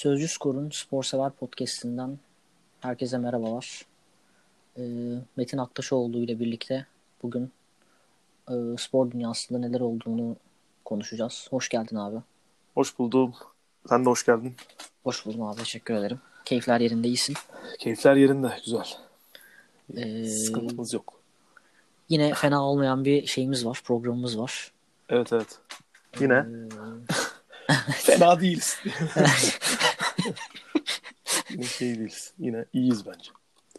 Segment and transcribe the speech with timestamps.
[0.00, 2.18] Sözcü Skor'un Spor Sever Podcast'inden
[2.80, 3.86] herkese merhabalar.
[4.78, 4.82] Ee,
[5.36, 6.86] Metin Aktaşoğlu ile birlikte
[7.22, 7.52] bugün
[8.48, 10.36] e, spor dünyasında neler olduğunu
[10.84, 11.46] konuşacağız.
[11.50, 12.16] Hoş geldin abi.
[12.74, 13.34] Hoş buldum.
[13.88, 14.54] Sen de hoş geldin.
[15.04, 15.58] Hoş buldum abi.
[15.58, 16.20] Teşekkür ederim.
[16.44, 17.36] Keyifler yerinde iyisin.
[17.78, 18.52] Keyifler yerinde.
[18.64, 18.86] Güzel.
[19.96, 21.20] Ee, Sıkıntımız yok.
[22.08, 23.80] Yine fena olmayan bir şeyimiz var.
[23.84, 24.72] Programımız var.
[25.08, 25.58] Evet evet.
[26.20, 26.34] Yine.
[26.34, 27.14] Ee,
[27.90, 28.78] Fena değiliz.
[31.50, 32.32] Yine şey değiliz.
[32.38, 33.30] Yine iyiyiz bence.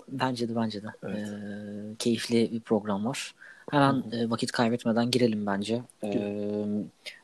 [0.08, 0.88] Bence de bence de.
[1.04, 1.18] Evet.
[1.18, 3.36] Ee, keyifli bir program var.
[3.72, 5.82] Hemen e, vakit kaybetmeden girelim bence.
[6.04, 6.66] Ee,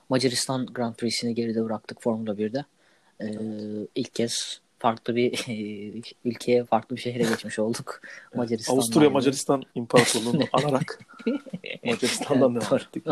[0.09, 2.65] Macaristan Grand Prix'sini geride bıraktık Formula 1'de.
[3.21, 3.27] Ee,
[3.95, 5.31] İlk kez farklı bir
[6.25, 8.01] ülkeye, farklı bir şehre geçmiş olduk.
[8.35, 9.09] Macaristan'dan Avusturya.
[9.09, 10.99] Macaristan İmparatorluğu'nu anarak
[11.85, 13.03] Macaristan'dan Evet, devam ettik.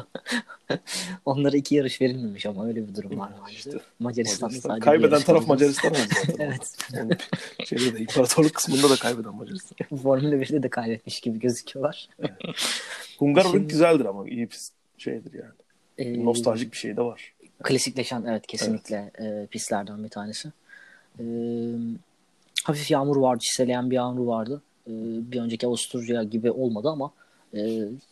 [1.25, 3.31] Onlara iki yarış verilmemiş ama öyle bir durum var.
[3.51, 4.49] İşte, Macaristan.
[4.49, 5.47] sadece Kaybeden taraf.
[5.47, 6.57] Macaristan oldu zaten.
[6.93, 7.27] Evet.
[7.65, 9.97] Şeyde de imparatorluk kısmında da kaybeden Macaristan.
[9.97, 12.09] Formula 1'de de kaybetmiş gibi gözüküyorlar.
[13.19, 14.57] Hungaroring Şimdi- güzeldir ama iyi bir
[14.97, 15.51] şeydir yani.
[15.97, 17.33] Ee, Nostaljik bir şey de var.
[17.63, 20.51] Klasikleşen evet kesinlikle e, pistlerden bir tanesi.
[21.19, 21.25] E,
[22.63, 24.61] hafif yağmur vardı, çiseleyen bir yağmur vardı.
[24.87, 24.91] E,
[25.31, 27.11] bir önceki Avusturya gibi olmadı ama
[27.53, 27.59] e,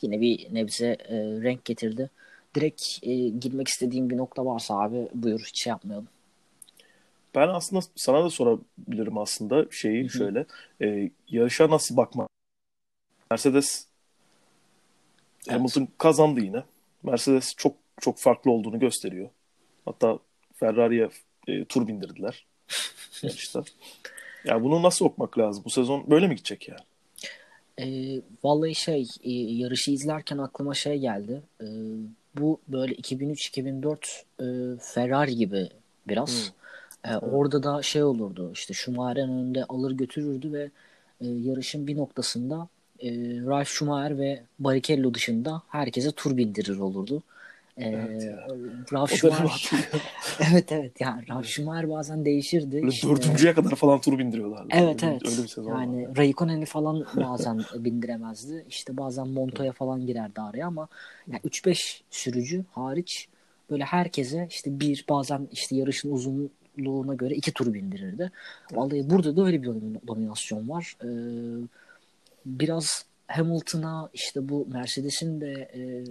[0.01, 2.09] yine bir nebze e, renk getirdi.
[2.55, 6.07] Direkt e, girmek istediğim bir nokta varsa abi buyur hiç şey yapmayalım.
[7.35, 10.45] Ben aslında sana da sorabilirim aslında şeyi şöyle.
[10.81, 12.27] E, yarışa nasıl bakma?
[13.31, 13.87] Mercedes
[15.47, 15.59] Evet.
[15.59, 16.63] Hamilton kazandı yine.
[17.03, 19.29] Mercedes çok çok farklı olduğunu gösteriyor.
[19.85, 20.19] Hatta
[20.53, 21.09] Ferrari'ye
[21.47, 22.45] e, tur bindirdiler
[23.23, 23.63] yarışta.
[24.45, 25.63] Ya bunu nasıl okumak lazım?
[25.65, 26.81] Bu sezon böyle mi gidecek yani?
[27.79, 27.85] E,
[28.43, 31.41] vallahi şey e, yarışı izlerken aklıma şey geldi.
[31.61, 31.65] E,
[32.35, 34.45] bu böyle 2003-2004 e,
[34.81, 35.69] Ferrari gibi
[36.07, 36.51] biraz.
[37.05, 40.71] E, Orada da şey olurdu işte Schumacher'in önünde alır götürürdü ve
[41.21, 42.67] e, yarışın bir noktasında
[42.99, 43.09] e,
[43.45, 47.23] Ralf Schumacher ve Barrichello dışında herkese tur bindirir olurdu.
[47.77, 48.23] E, Evet
[48.91, 49.49] hatırlıyorum.
[50.51, 52.73] evet evet yani Ralf Schumacher bazen değişirdi.
[52.73, 54.67] Böyle İşte- dördüncüye kadar falan tur bindiriyorlardı.
[54.71, 55.27] Evet öyle, evet.
[55.31, 56.17] Öyle bir sezon yani vardı.
[56.17, 58.65] Raikkonen'i falan bazen bindiremezdi.
[58.69, 60.87] İşte bazen Montoya falan girerdi araya ama
[61.27, 63.27] yani 3-5 sürücü hariç
[63.69, 68.31] böyle herkese işte bir bazen işte yarışın uzunluğuna göre iki tur bindirirdi.
[68.71, 70.95] Vallahi burada da öyle bir domin- dominasyon var.
[71.03, 71.07] Ee,
[72.45, 76.03] biraz Hamilton'a işte bu Mercedes'in de e,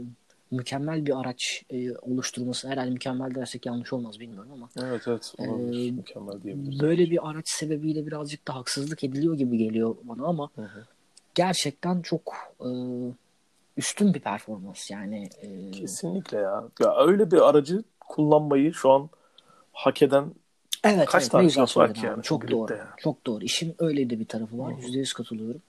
[0.53, 5.33] mükemmel bir araç e, oluşturması herhalde mükemmel dersek yanlış olmaz bilmiyorum ama Evet evet.
[5.39, 5.89] Olabilir.
[5.89, 6.81] Ee, Mükemmel diyebiliriz.
[6.81, 10.87] böyle bir araç sebebiyle birazcık da haksızlık ediliyor gibi geliyor bana ama Hı hı.
[11.35, 12.69] gerçekten çok e,
[13.77, 16.65] üstün bir performans yani e, Kesinlikle ya.
[16.81, 19.11] Ya öyle bir aracı kullanmayı şu an
[19.73, 20.25] hak eden
[20.85, 22.89] evet, Kaç evet, tane pilot var ki yani çok doğru yani?
[22.97, 25.63] çok doğru işin öyle de bir tarafı var yüzde yüz katılıyorum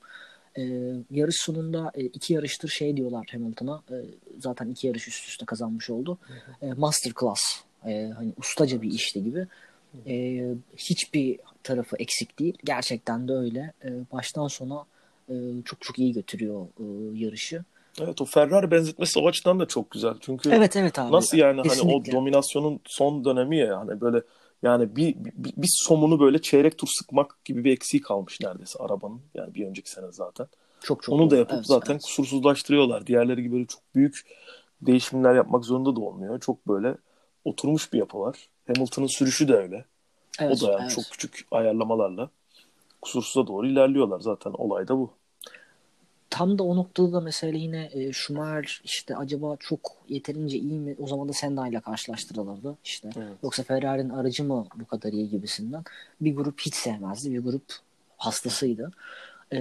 [0.58, 0.64] E,
[1.12, 3.96] yarış sonunda e, iki yarıştır şey diyorlar Hamilton'a e,
[4.40, 6.18] zaten iki yarış üst üste kazanmış oldu.
[6.62, 7.42] E, masterclass
[7.86, 9.48] e, hani ustaca bir işti gibi.
[10.08, 10.46] E,
[10.78, 12.58] hiçbir tarafı eksik değil.
[12.64, 13.74] Gerçekten de öyle.
[13.86, 14.86] E, baştan sona
[15.30, 15.34] e,
[15.66, 16.84] çok çok iyi götürüyor e,
[17.18, 17.64] yarışı.
[18.02, 20.14] Evet o Ferrari benzetmesi o açıdan da çok güzel.
[20.20, 21.12] Çünkü Evet evet abi.
[21.12, 21.58] nasıl yani?
[21.58, 22.12] Hani Kesinlikle.
[22.12, 24.22] o dominasyonun son dönemi ya hani böyle
[24.64, 29.22] yani bir, bir, bir somunu böyle çeyrek tur sıkmak gibi bir eksiği kalmış neredeyse arabanın.
[29.34, 30.48] Yani bir önceki sene zaten.
[30.84, 32.04] çok çok Onu da yapıp Evet, zaten evet.
[32.04, 33.08] kusursuzlaştırıyorlar.
[33.08, 34.22] Diğerleri gibi böyle çok büyük
[34.82, 36.40] değişimler yapmak zorunda da olmuyor.
[36.40, 36.98] Çok böyle
[37.46, 38.50] oturmuş bir yapı var.
[38.68, 39.86] Hamilton'ın sürüşü de öyle.
[40.40, 40.92] Evet, o da yani evet.
[40.92, 42.30] çok küçük ayarlamalarla
[43.02, 44.52] kusursuza doğru ilerliyorlar zaten.
[44.52, 45.14] Olay da bu.
[46.34, 50.96] Tam da o noktada da mesela yine e, Schumacher işte acaba çok yeterince iyi mi?
[51.00, 53.10] O zaman da Senna ile karşılaştırılırdı işte.
[53.18, 53.38] Evet.
[53.44, 55.84] Yoksa Ferrari'nin aracı mı bu kadar iyi gibisinden.
[56.22, 57.34] Bir grup hiç sevmezdi.
[57.34, 57.64] Bir grup
[58.18, 58.92] hastasıydı.
[59.54, 59.58] E,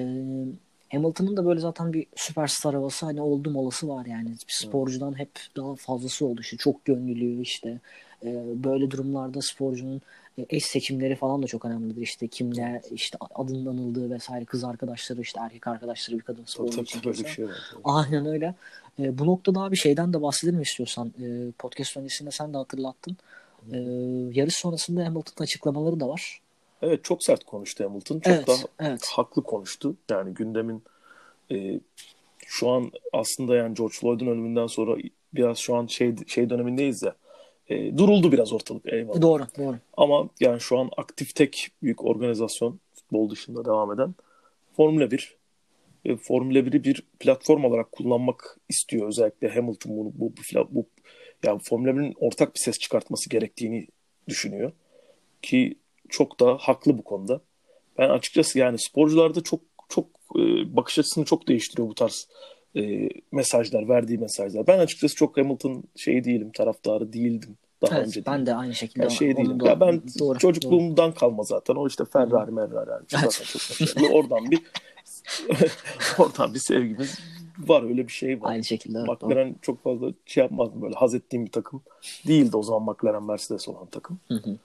[0.93, 4.29] Hamilton'ın da böyle zaten bir süperstar havası hani oldum olası var yani.
[4.29, 6.41] Bir sporcudan hep daha fazlası oldu.
[6.41, 7.81] İşte çok gönüllü işte.
[8.25, 10.01] E, böyle durumlarda sporcunun
[10.49, 12.03] eş seçimleri falan da çok önemlidir.
[12.03, 16.83] İşte kimle işte adının anıldığı vesaire kız arkadaşları işte erkek arkadaşları bir kadın Tabii tabii
[16.83, 17.29] için kimse.
[17.29, 17.55] şey var.
[17.85, 18.55] Aynen öyle.
[18.99, 21.13] E, bu noktada abi şeyden de bahsedelim istiyorsan.
[21.23, 23.17] E, podcast öncesinde sen de hatırlattın.
[23.73, 23.79] E,
[24.33, 26.41] yarış sonrasında Hamilton'ın açıklamaları da var.
[26.83, 28.21] Evet çok sert konuştu Hamilton.
[28.21, 29.05] Çok Evet, da evet.
[29.13, 29.97] haklı konuştu.
[30.11, 30.83] Yani gündemin
[31.51, 31.81] e,
[32.47, 34.97] şu an aslında yani George Floyd'un ölümünden sonra
[35.35, 37.15] biraz şu an şey şey dönemindeyiz ya.
[37.69, 39.23] E, duruldu biraz ortalık eyvallah.
[39.23, 39.77] Doğru, doğru.
[39.97, 44.15] Ama yani şu an aktif tek büyük organizasyon futbol dışında devam eden
[44.77, 45.37] Formula 1.
[46.05, 50.87] E, Formula 1'i bir platform olarak kullanmak istiyor özellikle Hamilton bunu bu, bu, bu
[51.45, 53.87] yani Formula 1'in ortak bir ses çıkartması gerektiğini
[54.29, 54.73] düşünüyor.
[55.43, 57.41] Ki çok da haklı bu konuda.
[57.99, 60.07] Ben açıkçası yani sporcularda çok çok
[60.37, 62.29] e, bakış açısını çok değiştiriyor bu tarz
[62.77, 64.67] e, mesajlar, verdiği mesajlar.
[64.67, 68.23] Ben açıkçası çok Hamilton şeyi değilim, taraftarı değildim daha Evet, önce.
[68.27, 69.03] ben de aynı şekilde.
[69.05, 69.61] Yani şey değilim.
[69.61, 71.75] da- Ya ben doğru, çocukluğumdan kalma zaten.
[71.75, 72.91] O işte Ferrari, Merrari.
[72.91, 73.45] Yani zaten
[73.95, 74.13] çok.
[74.13, 74.63] Oradan bir
[76.19, 77.19] oradan bir sevgimiz
[77.59, 77.83] var.
[77.83, 78.45] Öyle bir şey doğru.
[78.45, 78.51] var.
[78.51, 78.99] Aynı şekilde.
[78.99, 79.29] evet, doğru.
[79.29, 81.83] McLaren çok fazla şey yapmazdım böyle haz ettiğim bir takım
[82.27, 84.19] değildi o zaman McLaren Mercedes olan takım.
[84.29, 84.57] Hı hı.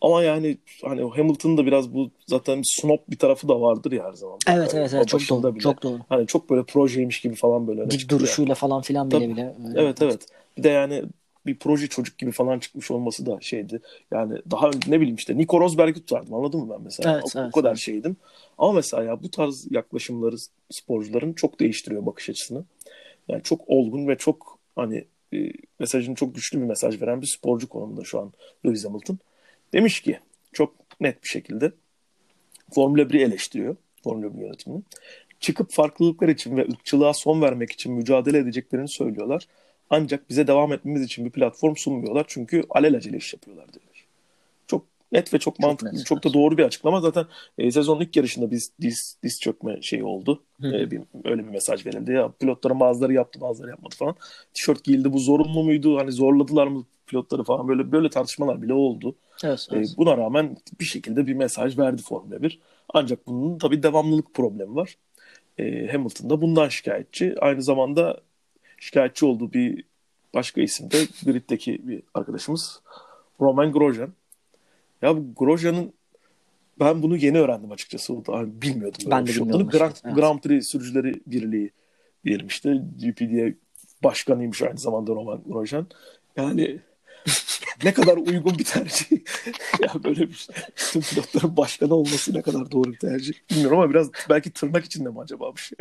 [0.00, 4.04] Ama yani hani o Hamilton'ın da biraz bu zaten snob bir tarafı da vardır ya
[4.04, 4.38] her zaman.
[4.48, 5.54] Evet Yani evet o evet çok doğru.
[5.54, 5.62] bile.
[5.62, 5.98] Çok doğru.
[6.08, 7.90] Hani çok böyle projeymiş gibi falan böyle.
[7.90, 9.28] Dik duruşuyla falan filan bile Tabii.
[9.28, 9.54] bile.
[9.68, 9.80] öyle.
[9.80, 10.26] Evet evet.
[10.56, 11.04] Bir de yani
[11.46, 13.80] bir proje çocuk gibi falan çıkmış olması da şeydi.
[14.10, 17.14] Yani daha ne bileyim işte Nico Rosberg'i tutardım anladın mı ben mesela?
[17.14, 17.78] Evet, o, o evet, kadar evet.
[17.78, 18.16] şeydim.
[18.58, 20.36] Ama mesela ya bu tarz yaklaşımları
[20.70, 22.64] sporcuların çok değiştiriyor bakış açısını.
[23.28, 25.04] Yani çok olgun ve çok hani
[25.34, 28.32] e, mesajını çok güçlü bir mesaj veren bir sporcu konumunda şu an
[28.66, 29.18] Lewis Hamilton.
[29.72, 30.20] Demiş ki
[30.52, 31.72] çok net bir şekilde
[32.72, 33.76] Formula 1'i eleştiriyor.
[34.04, 34.82] Formula 1 yönetimini.
[35.40, 39.46] Çıkıp farklılıklar için ve ırkçılığa son vermek için mücadele edeceklerini söylüyorlar.
[39.90, 42.24] Ancak bize devam etmemiz için bir platform sunmuyorlar.
[42.28, 43.89] Çünkü alelacele iş yapıyorlar diyorlar.
[45.12, 47.00] Net ve çok, mantıklı, net, çok da doğru bir açıklama.
[47.00, 47.26] Zaten
[47.58, 50.42] e, sezonun ilk yarışında biz diz, diz çökme şeyi oldu.
[50.64, 52.12] E, bir, öyle bir mesaj verildi.
[52.12, 54.14] Ya pilotların bazıları yaptı bazıları yapmadı falan.
[54.54, 55.98] Tişört giyildi bu zorunlu muydu?
[55.98, 59.14] Hani zorladılar mı pilotları falan böyle böyle tartışmalar bile oldu.
[59.44, 59.94] Evet, E, evet.
[59.96, 62.60] buna rağmen bir şekilde bir mesaj verdi Formula 1.
[62.94, 64.96] Ancak bunun tabii devamlılık problemi var.
[65.58, 67.34] E, Hamilton da bundan şikayetçi.
[67.40, 68.20] Aynı zamanda
[68.78, 69.84] şikayetçi olduğu bir
[70.34, 72.80] başka isim de griddeki bir arkadaşımız
[73.40, 74.12] Roman Grosjean.
[75.02, 75.92] Ya bu Grosjean'ın
[76.80, 78.12] ben bunu yeni öğrendim açıkçası.
[78.62, 79.10] Bilmiyordum.
[79.10, 79.68] Ben de şey bilmiyordum.
[79.68, 80.16] Grand, evet.
[80.16, 81.70] Grand Prix Sürücüleri Birliği
[82.24, 82.74] diyelim işte.
[82.98, 83.54] GPD'ye
[84.04, 85.86] başkanıymış aynı zamanda Roman Grosjean.
[86.36, 86.80] Yani
[87.84, 89.06] ne kadar uygun bir tercih.
[89.80, 90.54] ya böyle bir şey.
[90.76, 93.34] Tüm pilotların başkanı olması ne kadar doğru bir tercih.
[93.50, 95.78] Bilmiyorum ama biraz belki tırnak içinde mi acaba bir şey?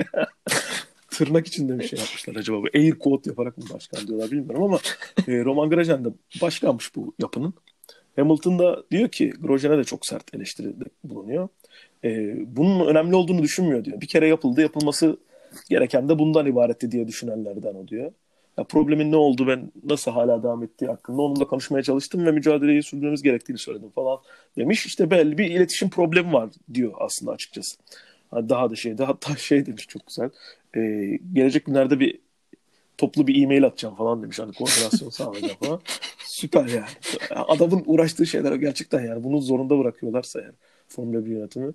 [1.11, 2.57] tırnak içinde bir şey yapmışlar acaba.
[2.57, 4.79] Bu air quote yaparak mı başkan diyorlar bilmiyorum ama
[5.27, 6.09] e, Roman Grosjean da
[6.41, 7.53] başkanmış bu yapının.
[8.19, 11.47] Hamilton da diyor ki Grosjean'a da çok sert eleştiride bulunuyor.
[12.03, 14.01] E, bunun önemli olduğunu düşünmüyor diyor.
[14.01, 15.17] Bir kere yapıldı yapılması
[15.69, 18.11] gereken de bundan ibaretti diye düşünenlerden o diyor.
[18.57, 22.83] Ya problemin ne oldu ben nasıl hala devam ettiği hakkında onunla konuşmaya çalıştım ve mücadeleyi
[22.83, 24.19] sürdürmemiz gerektiğini söyledim falan
[24.57, 24.85] demiş.
[24.85, 27.77] İşte belli bir iletişim problemi var diyor aslında açıkçası.
[28.31, 30.29] Ha, Daha da şeyde hatta şey demiş çok güzel.
[30.75, 30.81] E,
[31.33, 32.19] gelecek günlerde bir
[32.99, 34.39] toplu bir e-mail atacağım falan demiş.
[34.39, 35.81] Hani koordinasyon sağlayacağım falan.
[36.25, 36.87] Süper yani.
[37.47, 39.23] Adamın uğraştığı şeyler gerçekten yani.
[39.23, 40.53] Bunu zorunda bırakıyorlarsa yani.
[40.87, 41.73] Formula 1 yönetimi.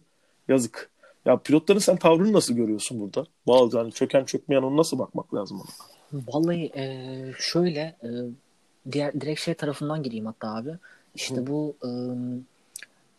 [0.49, 0.91] Yazık.
[1.25, 3.27] Ya pilotların sen tavrını nasıl görüyorsun burada?
[3.47, 6.23] Bazı hani çöken çökmeyen onu nasıl bakmak lazım ona?
[6.29, 6.85] Vallahi e,
[7.39, 8.09] şöyle e,
[8.93, 10.71] diğer direkt şey tarafından gireyim hatta abi.
[11.15, 11.47] İşte Hı.
[11.47, 11.91] bu e,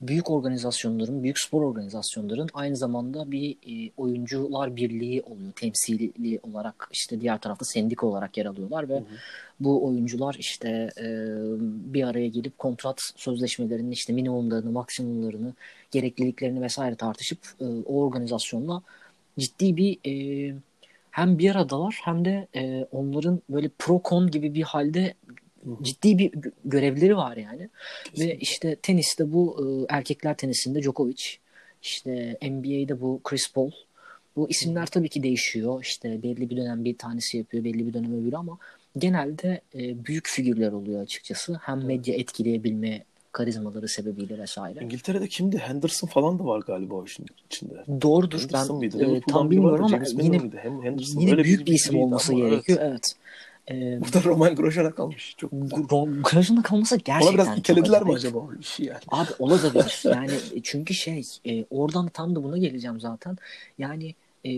[0.01, 5.51] büyük organizasyonların, büyük spor organizasyonların aynı zamanda bir e, oyuncular birliği oluyor.
[5.51, 9.03] Temsili olarak işte diğer tarafta sendika olarak yer alıyorlar ve Hı hı.
[9.59, 11.05] bu oyuncular işte e,
[11.93, 15.53] bir araya gelip kontrat sözleşmelerinin işte minimumlarını, maksimumlarını,
[15.91, 18.81] gerekliliklerini vesaire tartışıp e, o organizasyonla
[19.39, 20.55] ciddi bir e,
[21.11, 25.13] hem bir aradalar hem de e, onların böyle pro kon gibi bir halde.
[25.81, 27.61] Ciddi bir gö- görevleri var yani.
[27.61, 27.69] Ve
[28.09, 28.37] Kesinlikle.
[28.37, 29.57] işte teniste bu
[29.89, 31.23] e, erkekler tenisinde Djokovic,
[31.83, 33.71] işte NBA'de bu Chris Paul.
[34.35, 35.81] Bu isimler tabii ki değişiyor.
[35.83, 38.57] İşte belli bir dönem bir tanesi yapıyor, belli bir dönem öbürü ama
[38.97, 41.59] genelde e, büyük figürler oluyor açıkçası.
[41.61, 44.79] Hem medya etkileyebilme karizmaları sebebiyle vesaire.
[44.83, 45.57] İngiltere'de kimdi?
[45.57, 47.73] Henderson falan da var galiba o işin içinde.
[48.01, 48.39] Doğrudur.
[48.41, 49.15] Henderson Ben mıydı?
[49.17, 50.59] e, tam bilmiyorum ama yine miydi?
[50.61, 51.21] Hem Henderson.
[51.21, 52.77] yine büyük bir isim biriydi olması ama gerekiyor.
[52.81, 52.91] Evet.
[52.91, 53.15] Evet.
[53.71, 55.35] E, Bu da Roman Grosjean'a kalmış.
[55.37, 55.83] Çok güzel.
[56.23, 58.99] Grosjean'ın kalması gerçekten Ona biraz itelediler mi acaba o işi yani?
[59.07, 60.03] Abi olabilir.
[60.15, 60.31] Yani
[60.63, 63.37] çünkü şey e, oradan tam da buna geleceğim zaten.
[63.77, 64.51] Yani e,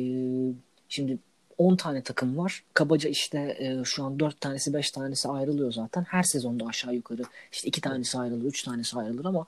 [0.89, 1.17] şimdi
[1.57, 2.63] 10 tane takım var.
[2.73, 6.03] Kabaca işte e, şu an 4 tanesi 5 tanesi ayrılıyor zaten.
[6.03, 7.21] Her sezonda aşağı yukarı
[7.51, 9.45] işte 2 tanesi ayrılır 3 tanesi ayrılır ama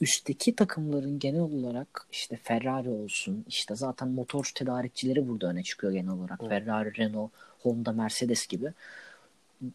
[0.00, 6.10] üstteki takımların genel olarak işte Ferrari olsun işte zaten motor tedarikçileri burada öne çıkıyor genel
[6.10, 6.38] olarak.
[6.42, 6.50] Evet.
[6.50, 7.30] Ferrari, Renault,
[7.62, 8.72] Honda, Mercedes gibi.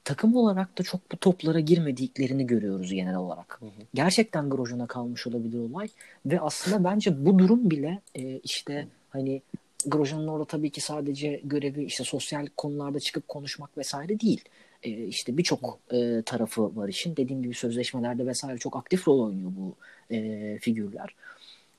[0.03, 3.57] Takım olarak da çok bu toplara girmediklerini görüyoruz genel olarak.
[3.61, 3.69] Hı hı.
[3.93, 5.87] Gerçekten Grosjean'a kalmış olabilir olay
[6.25, 9.41] ve aslında bence bu durum bile e, işte hani
[9.85, 14.41] Grosjean'ın orada tabii ki sadece görevi işte sosyal konularda çıkıp konuşmak vesaire değil.
[14.83, 17.15] E, işte birçok e, tarafı var işin.
[17.15, 19.75] Dediğim gibi sözleşmelerde vesaire çok aktif rol oynuyor bu
[20.15, 21.15] e, figürler.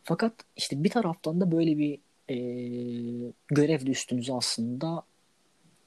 [0.04, 1.98] Fakat işte bir taraftan da böyle bir
[2.30, 2.36] e,
[3.48, 5.02] görev de üstünüze aslında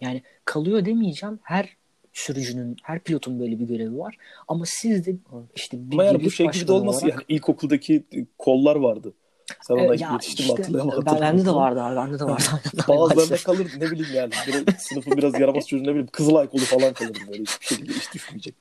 [0.02, 1.40] yani kalıyor demeyeceğim.
[1.44, 1.70] Her
[2.14, 4.18] sürücünün, her pilotun böyle bir görevi var.
[4.48, 5.16] Ama siz de
[5.56, 8.04] işte bir Ama yani bu şey gibi de başkanı olması olarak- yani ilkokuldaki
[8.38, 9.14] kollar vardı.
[9.62, 11.06] Sen ona Ee, yetiştin işte, hatırlayamadım.
[11.06, 11.96] ben, bende de vardı abi.
[11.96, 12.44] Bende de vardı.
[12.88, 14.32] Bazılarında kalır ne bileyim yani.
[14.48, 18.14] Böyle sınıfın biraz yaramaz çocuğu ne bileyim Kızılay kolu falan kalır böyle hiçbir şekilde hiç
[18.14, 18.56] düşmeyecek.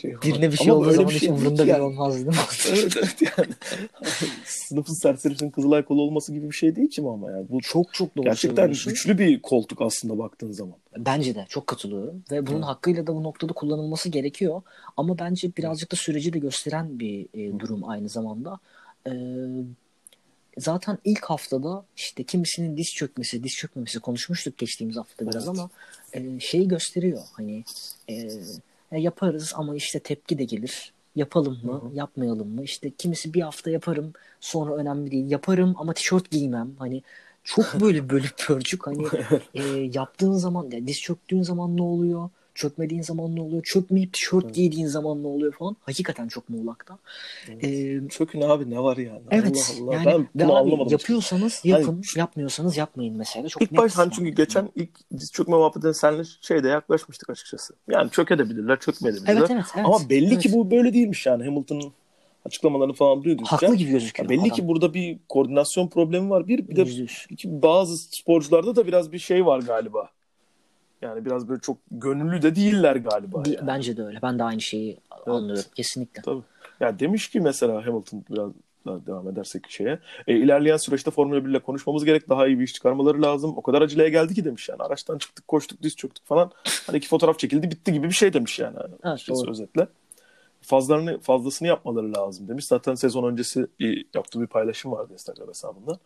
[0.00, 1.82] Şey, Birine bir şey Ama olduğu zaman bir hiç şey değil umurunda ki bile yani.
[1.82, 2.30] olmazdı
[2.68, 3.52] evet evet yani.
[4.44, 7.46] Sınıfın serserisinin Kızılay kolu olması gibi bir şey değil ki mi ama yani.
[7.50, 10.74] Bu Çok çok doğru gerçekten güçlü bir koltuk aslında baktığın zaman.
[10.98, 12.66] Bence de çok katılıyorum ve bunun Hı.
[12.66, 14.62] hakkıyla da bu noktada kullanılması gerekiyor.
[14.96, 18.58] Ama bence birazcık da süreci de gösteren bir e, durum aynı zamanda.
[19.06, 19.10] Ee,
[20.58, 25.48] zaten ilk haftada işte kimisinin diz çökmesi, diz çökmemesi konuşmuştuk geçtiğimiz hafta biraz Evet.
[25.48, 25.70] ama
[26.12, 27.22] e, şeyi gösteriyor.
[27.32, 27.64] Hani
[28.08, 28.14] e,
[28.92, 30.92] ya yaparız ama işte tepki de gelir.
[31.16, 31.94] Yapalım mı, Hı hı.
[31.94, 32.64] yapmayalım mı?
[32.64, 35.30] İşte kimisi bir hafta yaparım, sonra önemli değil.
[35.30, 36.70] Yaparım ama tişört giymem.
[36.78, 37.02] Hani
[37.44, 38.86] çok böyle bölük pörçük.
[38.86, 39.06] Hani
[39.54, 42.30] e, yaptığın zaman, ya diz çöktüğün zaman ne oluyor?
[42.54, 43.62] Çökmediğin zaman ne oluyor?
[43.62, 44.54] Çökmeyip tişört Evet.
[44.54, 45.76] giydiğin zaman ne oluyor falan.
[45.80, 46.98] Hakikaten çok muğlakta.
[47.62, 49.22] E, Çökün abi ne var yani?
[49.30, 49.74] evet.
[49.80, 49.94] Allah Allah.
[49.94, 50.92] Yani ben bunu abi anlamadım.
[50.92, 53.48] yapıyorsanız yapın, Hani yapmıyorsanız yapmayın mesela.
[53.48, 54.90] Çok İlk net baş hani çünkü geçen ilk
[55.32, 57.74] çökme muhabbetine seninle şeyde yaklaşmıştık açıkçası.
[57.90, 59.32] Yani çökebilirler, çökmeyebilirler.
[59.32, 59.64] Evet evet.
[59.76, 60.42] evet Ama belli evet.
[60.42, 61.92] ki bu böyle değilmiş yani Hamilton'ın
[62.44, 63.56] açıklamalarını falan duydukça.
[63.56, 64.28] haklı gibi gözüküyor.
[64.28, 64.50] Belli adam.
[64.50, 66.48] ki burada bir koordinasyon problemi var.
[66.48, 70.10] Bir, bir de iki, bazı sporcularda da biraz bir şey var galiba.
[71.04, 73.42] Yani biraz böyle çok gönüllü de değiller galiba.
[73.46, 73.66] Yani.
[73.66, 74.18] Bence de öyle.
[74.22, 74.96] Ben de aynı şeyi
[75.26, 75.64] anlıyorum.
[75.74, 76.22] Kesinlikle.
[76.22, 76.42] Tabii.
[76.80, 78.50] Ya demiş ki mesela Hamilton biraz
[78.86, 79.98] daha devam edersek şeye.
[80.26, 82.28] E, ilerleyen süreçte Formula 1 ile konuşmamız gerek.
[82.28, 83.52] Daha iyi bir iş çıkarmaları lazım.
[83.56, 84.82] O kadar aceleye geldi ki demiş yani.
[84.82, 86.50] Araçtan çıktık, koştuk, diz çöktük falan.
[86.86, 88.76] Hani iki fotoğraf çekildi, bitti gibi bir şey demiş yani.
[89.02, 89.50] Açıkçası doğru.
[89.50, 89.86] özetle.
[90.62, 92.64] Fazlarını, fazlasını yapmaları lazım demiş.
[92.64, 95.98] Zaten sezon öncesi bir, yaptığı bir paylaşım vardı Instagram hesabında.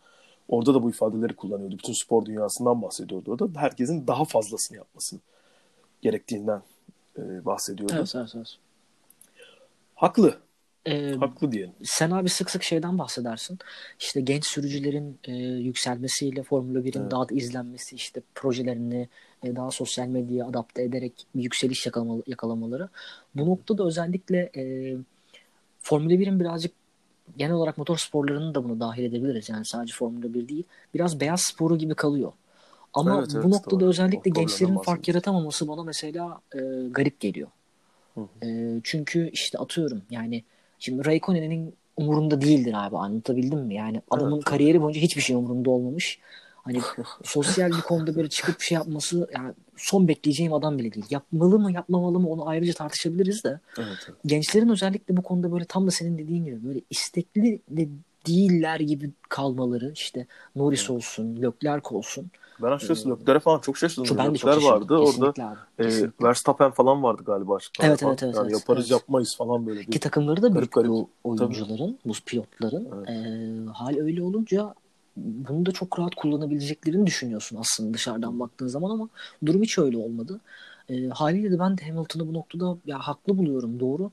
[0.49, 1.77] Orada da bu ifadeleri kullanıyordu.
[1.77, 3.59] Bütün spor dünyasından bahsediyordu orada.
[3.59, 5.19] Herkesin daha fazlasını yapmasını
[6.01, 6.61] gerektiğinden
[7.17, 7.93] e, bahsediyordu.
[7.97, 8.57] Evet, evet, evet.
[9.95, 10.37] Haklı.
[10.85, 11.73] Ee, Haklı diyelim.
[11.83, 13.59] sen abi sık sık şeyden bahsedersin.
[13.99, 17.11] İşte genç sürücülerin e, yükselmesiyle Formula 1'in Evet.
[17.11, 19.09] daha da izlenmesi, işte projelerini
[19.43, 22.89] e, daha sosyal medyaya adapte ederek bir yükseliş yakalama- yakalamaları.
[23.35, 24.95] Bu noktada özellikle e,
[25.79, 26.71] Formula 1'in birazcık
[27.37, 29.49] genel olarak motor sporlarını da bunu dahil edebiliriz.
[29.49, 30.63] Yani sadece Formula 1 değil.
[30.93, 32.31] Biraz beyaz sporu gibi kalıyor.
[32.93, 33.89] Ama Evet, evet, bu noktada doğru.
[33.89, 36.59] özellikle O gençlerin fark yaratamaması bana mesela e,
[36.91, 37.47] garip geliyor.
[38.15, 38.47] Hı hı.
[38.47, 40.43] E, çünkü işte atıyorum yani
[40.79, 43.75] şimdi Raikkonen'in umurunda değildir abi anlatabildim mi?
[43.75, 46.19] Yani adamın Evet, kariyeri boyunca hiçbir şey umurunda olmamış.
[46.55, 46.81] Hani
[47.23, 51.05] sosyal bir konuda böyle çıkıp bir şey yapması yani son bekleyeceğim adam bile değil.
[51.09, 54.19] Yapmalı mı yapmamalı mı onu ayrıca tartışabiliriz de Evet, evet.
[54.25, 57.87] gençlerin özellikle bu konuda böyle tam da senin dediğin gibi böyle istekli de
[58.27, 62.31] değiller gibi kalmaları işte Norris olsun, Leclerc olsun.
[62.61, 64.03] Ben açıkçası Leclerc'e falan çok şaşırdım.
[64.03, 64.71] Çok, ben de çok şaşırdım.
[64.71, 64.97] vardı.
[64.97, 65.33] Orada
[65.77, 66.27] Kesinlikle e.
[66.27, 67.91] Verstappen falan vardı galiba açıklamada.
[67.91, 68.91] Evet, evet, evet, Yani evet, yaparız evet.
[68.91, 69.79] yapmayız falan böyle.
[69.79, 69.91] Bir...
[69.91, 70.89] Ki takımları da Garip büyük garip.
[70.89, 72.87] bu oyuncuların, bu pilotların.
[72.97, 73.09] Evet.
[73.09, 74.73] Ee, hal öyle olunca
[75.23, 79.09] bunu da çok rahat kullanabileceklerini düşünüyorsun aslında dışarıdan baktığın zaman ama
[79.45, 80.39] durum hiç öyle olmadı.
[80.89, 84.11] Ee, haliyle de ben de Hamilton'ı bu noktada ya haklı buluyorum doğru.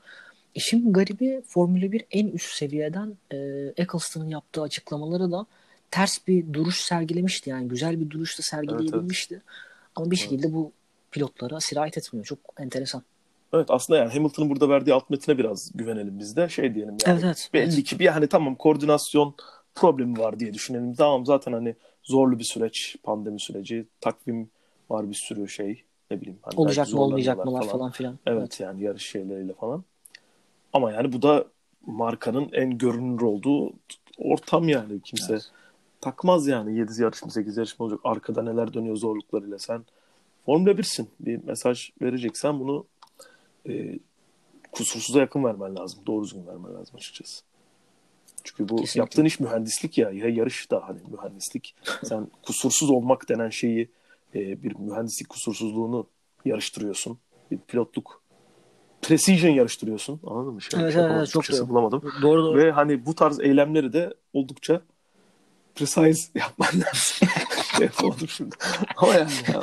[0.54, 3.36] İşin garibi Formula 1 en üst seviyeden e,
[3.76, 5.46] Eccleston'ın yaptığı açıklamaları da
[5.90, 7.50] ters bir duruş sergilemişti.
[7.50, 9.42] Yani güzel bir duruş da sergileyebilmişti.
[9.96, 10.72] Ama bir şekilde bu
[11.10, 12.24] pilotlara sirayet etmiyor.
[12.24, 13.02] Çok enteresan.
[13.52, 16.48] Evet aslında yani Hamilton'ın burada verdiği alt metine biraz güvenelim biz de.
[16.48, 17.18] Şey diyelim yani.
[17.18, 17.50] Evet, evet.
[17.54, 17.84] Belli evet.
[17.84, 19.34] ki bir hani tamam koordinasyon
[19.76, 20.94] problemi var diye düşünelim.
[20.94, 24.50] Tamam zaten hani zorlu bir süreç, pandemi süreci, takvim
[24.90, 25.82] var bir sürü şey.
[26.10, 26.38] Ne bileyim.
[26.42, 28.18] Hani Olacak mı olmayacak zorlanıyorlar mılar falan filan.
[28.26, 29.84] Evet, yani yarış şeyleriyle falan.
[30.72, 31.44] Ama yani bu da
[31.86, 33.72] markanın en görünür olduğu
[34.18, 35.00] ortam yani.
[35.00, 35.50] Kimse Evet.
[36.00, 38.00] takmaz yani 7 yarış mı 8 yarış mı olacak.
[38.04, 39.84] Arkada neler dönüyor zorluklarıyla sen.
[40.46, 41.08] Formula 1'sin.
[41.20, 42.86] Bir mesaj vereceksen bunu
[43.68, 43.98] e,
[44.72, 46.00] kusursuza yakın vermen lazım.
[46.06, 47.44] Doğru düzgün vermen lazım açıkçası.
[48.46, 49.00] Çünkü bu Kesinlikle.
[49.00, 50.10] yaptığın iş mühendislik ya.
[50.10, 51.74] Ya yarış da hani mühendislik.
[52.04, 53.88] Sen kusursuz olmak denen şeyi
[54.34, 56.06] e, bir mühendislik kusursuzluğunu
[56.44, 57.18] yarıştırıyorsun.
[57.50, 58.22] Bir pilotluk
[59.02, 60.20] precision yarıştırıyorsun.
[60.26, 60.62] Anladın mı?
[60.62, 61.68] Şey, Evet, şey evet, çok doğru.
[61.68, 62.02] bulamadım.
[62.22, 62.58] Doğru doğru.
[62.58, 64.82] Ve hani bu tarz eylemleri de oldukça
[65.74, 67.28] precise yapman lazım.
[67.76, 68.56] şey yapamadım şimdi.
[68.96, 69.60] Ama yani ya,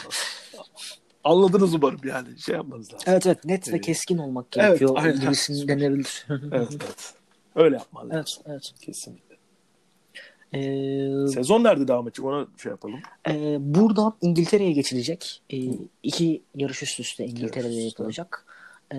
[1.24, 2.40] anladınız umarım yani.
[2.40, 3.06] Şey yapmanız lazım.
[3.08, 5.20] Evet evet net ve Ee, keskin olmak evet, gerekiyor aynen.
[5.20, 6.26] gibisini denebilir.
[6.30, 7.14] Evet evet.
[7.56, 8.44] Öyle yapman lazım.
[8.46, 8.74] evet evet.
[8.82, 9.34] Kesinlikle.
[10.54, 13.00] Ee, Sezon nerede devam edecek ona şey yapalım.
[13.30, 15.42] e, buradan İngiltere'ye geçilecek.
[15.54, 15.58] E,
[16.04, 18.46] iki yarış üst üste İngiltere'de Yarış yapılacak.
[18.94, 18.98] E,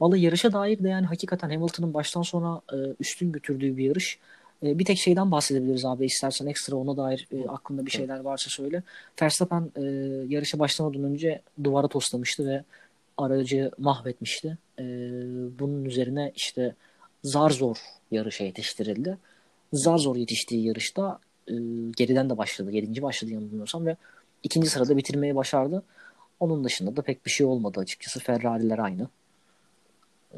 [0.00, 4.18] Vallahi yarışa dair de yani hakikaten Hamilton'ın baştan sona e, üstün götürdüğü bir yarış.
[4.62, 8.50] E, bir tek şeyden bahsedebiliriz abi istersen ekstra ona dair e, aklında bir şeyler varsa
[8.50, 8.82] söyle.
[9.22, 9.82] Verstappen e,
[10.28, 12.64] yarışa başlamadan önce duvara toslamıştı ve
[13.18, 14.58] aracı mahvetmişti.
[14.78, 14.84] E,
[15.58, 16.74] bunun üzerine işte
[17.24, 17.76] zar zor
[18.10, 19.18] yarışa yetiştirildi.
[19.72, 21.54] Zar zor yetiştiği yarışta e,
[21.96, 22.72] geriden de başladı.
[22.72, 23.96] Yedinci başladı yanılmıyorsam ve
[24.42, 25.82] ikinci sırada bitirmeyi başardı.
[26.40, 28.20] Onun dışında da pek bir şey olmadı açıkçası.
[28.20, 29.08] Ferrari'ler aynı.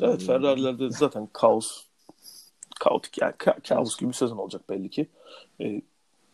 [0.00, 1.84] Evet Ferrari'lerde zaten kaos
[2.80, 5.06] kaotik yani ka- kaos gibi bir sezon olacak belli ki.
[5.60, 5.82] Ee,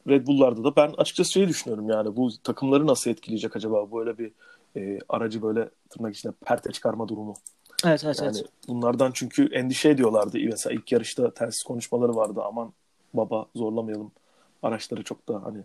[0.08, 4.32] Red Bull'larda da ben açıkçası şeyi düşünüyorum yani bu takımları nasıl etkileyecek acaba böyle bir
[4.76, 7.34] e, aracı böyle tırnak içinde perte çıkarma durumu.
[7.84, 8.46] Evet evet Yani evet.
[8.68, 10.38] bunlardan çünkü endişe ediyorlardı.
[10.38, 12.40] Mesela ilk yarışta telsiz konuşmaları vardı.
[12.44, 12.72] Aman
[13.14, 14.12] baba zorlamayalım.
[14.62, 15.58] Araçları çok da hani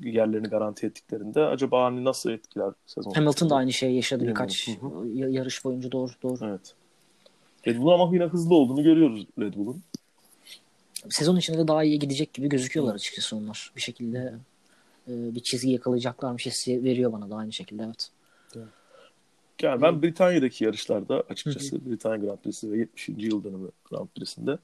[0.00, 3.12] yerlerini garanti ettiklerinde acaba hani nasıl etkiler sezon?
[3.12, 4.44] Hamilton da aynı şeyi yaşadı Bilmiyorum.
[4.46, 6.38] birkaç Hı ya- yarış boyunca doğru doğru.
[6.46, 6.74] Evet.
[7.66, 9.82] Red Bull'un ama yine hızlı olduğunu görüyoruz Red Bull'un.
[11.10, 13.72] Sezon içinde de daha iyi gidecek gibi gözüküyorlar açıkçası onlar.
[13.76, 14.34] Bir şekilde
[15.08, 18.10] e, bir çizgi yakalayacaklarmış hissi veriyor bana da aynı şekilde evet.
[19.62, 23.08] Yani ben Britanya'daki yarışlarda açıkçası Britanya Grand Prix'si ve 70.
[23.08, 24.58] yıl dönümü Grand Prix'sinde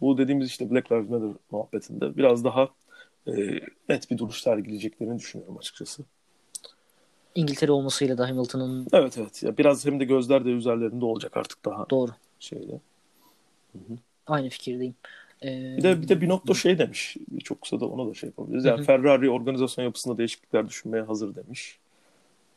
[0.00, 2.68] bu dediğimiz işte Black Lives Matter muhabbetinde biraz daha
[3.26, 6.02] e, net bir duruş sergileyeceklerini düşünüyorum açıkçası.
[7.34, 9.42] İngiltere olmasıyla da Hamilton'ın Evet evet.
[9.42, 12.10] Ya biraz hem de gözler de üzerlerinde olacak artık daha doğru.
[12.40, 12.80] şeyde.
[14.26, 14.94] Aynı fikirdeyim.
[15.42, 17.16] E, Bir de bir de bir nokta şey demiş.
[17.44, 18.64] Çok kısa da ona da şey yapabiliriz.
[18.64, 18.84] Yani Hı hı.
[18.84, 21.78] Ferrari organizasyon yapısında değişiklikler düşünmeye hazır demiş.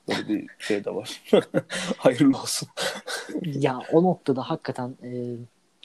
[0.09, 1.21] Böyle bir şey de var.
[1.97, 2.69] Hayırlı olsun.
[3.43, 5.35] ya o noktada hakikaten e,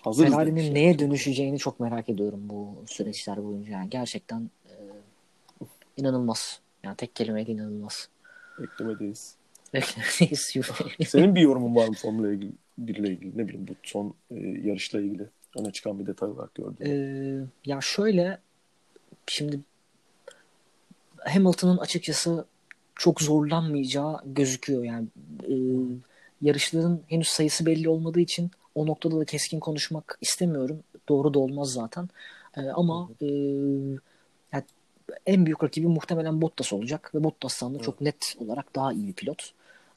[0.03, 0.71] Hazırız Ferrari'nin demiş.
[0.71, 3.73] neye dönüşeceğini çok merak ediyorum bu süreçler boyunca.
[3.73, 4.75] Yani gerçekten e,
[5.97, 6.61] inanılmaz.
[6.83, 8.09] Yani tek kelimeyle inanılmaz.
[8.61, 9.35] Beklemedeyiz.
[9.75, 10.53] Beklemedeyiz.
[11.07, 12.41] Senin bir yorumun var mı Formula
[12.79, 13.39] 1 ile ilgili?
[13.39, 15.29] Ne bileyim bu son e, yarışla ilgili
[15.59, 16.77] öne çıkan bir detay olarak gördüm.
[16.87, 18.39] Ee, ya şöyle
[19.27, 19.61] şimdi
[21.19, 22.45] Hamilton'ın açıkçası
[22.97, 25.07] çok zorlanmayacağı gözüküyor yani
[25.49, 25.55] e,
[26.43, 31.73] yarışların henüz sayısı belli olmadığı için o noktada da keskin konuşmak istemiyorum doğru da olmaz
[31.73, 32.09] zaten
[32.57, 33.27] E, ama e,
[34.53, 34.65] yani
[35.27, 39.13] en büyük rakibi muhtemelen Bottas olacak ve Bottas'tan da çok net olarak daha iyi bir
[39.13, 39.51] pilot.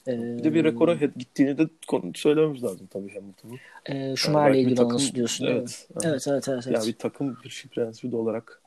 [0.08, 1.68] E, Bir de bir rekora gittiğini de
[2.16, 3.60] söylememiz lazım tabii Hamilton'ın.
[3.86, 5.46] e, Yani Schumacher'le bir ilgili takım- diyorsun?
[5.46, 5.88] Evet.
[6.04, 6.64] Evet evet evet.
[6.68, 6.82] evet.
[6.82, 8.62] Ya bir takım bir şey prensibi olarak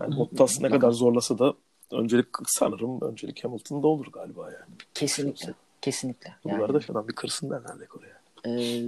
[0.00, 1.54] yani Bottas ne kadar zorlasa da
[1.92, 4.74] öncelik sanırım öncelik Hamilton'da olur galiba yani.
[4.94, 5.54] Kesinlikle.
[5.82, 6.34] Kesinlikle.
[6.44, 8.62] Yani, Buralarda falan bir kırsın derler rekoru yani.
[8.62, 8.84] e,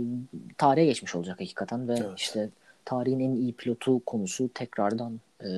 [0.58, 2.18] tarihe geçmiş olacak hakikaten ve Evet.
[2.18, 2.50] işte
[2.84, 5.48] tarihin en iyi pilotu konusu tekrardan e,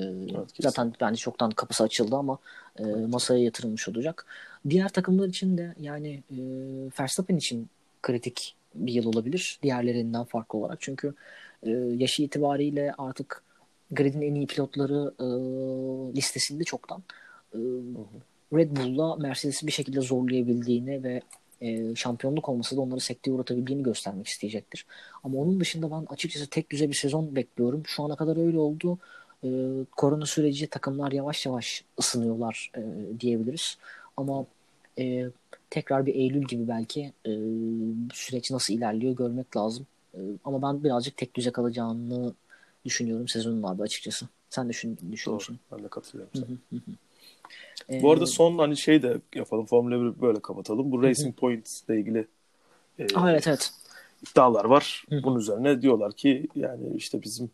[0.59, 2.37] zaten bence çoktan kapısı açıldı ama
[2.79, 4.25] e, masaya yatırılmış olacak.
[4.69, 6.37] Diğer takımlar için de yani e,
[6.99, 7.69] Verstappen için
[8.01, 11.13] kritik bir yıl olabilir diğerlerinden farklı olarak çünkü
[11.63, 13.43] e, yaşı itibariyle artık
[13.91, 15.25] gridin en iyi pilotları e,
[16.15, 17.03] listesinde çoktan
[17.53, 17.59] e,
[18.53, 21.21] Red Bull'la Mercedes'i bir şekilde zorlayabildiğini ve
[21.61, 24.85] e, şampiyonluk olması da onları sekteye uğratabildiğini göstermek isteyecektir.
[25.23, 27.83] Ama onun dışında ben açıkçası tek düze bir sezon bekliyorum.
[27.85, 28.97] Şu ana kadar öyle oldu.
[29.43, 29.49] E,
[29.91, 32.81] korona süreci takımlar yavaş yavaş ısınıyorlar e,
[33.19, 33.77] diyebiliriz.
[34.17, 34.45] Ama
[34.99, 35.25] e,
[35.69, 37.31] tekrar bir Eylül gibi belki e,
[38.13, 39.87] süreç nasıl ilerliyor görmek lazım.
[40.13, 42.33] E, ama ben birazcık tek düze kalacağını
[42.85, 44.27] düşünüyorum sezonun abi açıkçası.
[44.49, 45.11] Sen düşün, Doğru.
[45.11, 45.59] düşünüyorsun.
[45.71, 46.31] Ben de katılıyorum.
[46.35, 46.81] Sana.
[47.89, 49.65] E, Bu arada son hani şey de yapalım.
[49.65, 50.91] Formula 1'i böyle kapatalım.
[50.91, 52.27] Bu Racing Point ile ilgili
[52.99, 53.71] e, Aa, evet evet.
[54.31, 55.05] iddialar var.
[55.09, 55.23] Hı.
[55.23, 57.51] Bunun üzerine diyorlar ki yani işte bizim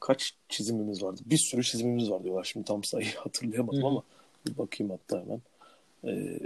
[0.00, 1.20] kaç çizimimiz vardı?
[1.26, 2.44] Bir sürü çizimimiz var diyorlar.
[2.44, 4.02] Şimdi tam sayıyı hatırlayamadım Hı ama
[4.46, 5.40] bir bakayım hatta hemen.
[6.04, 6.38] Ee,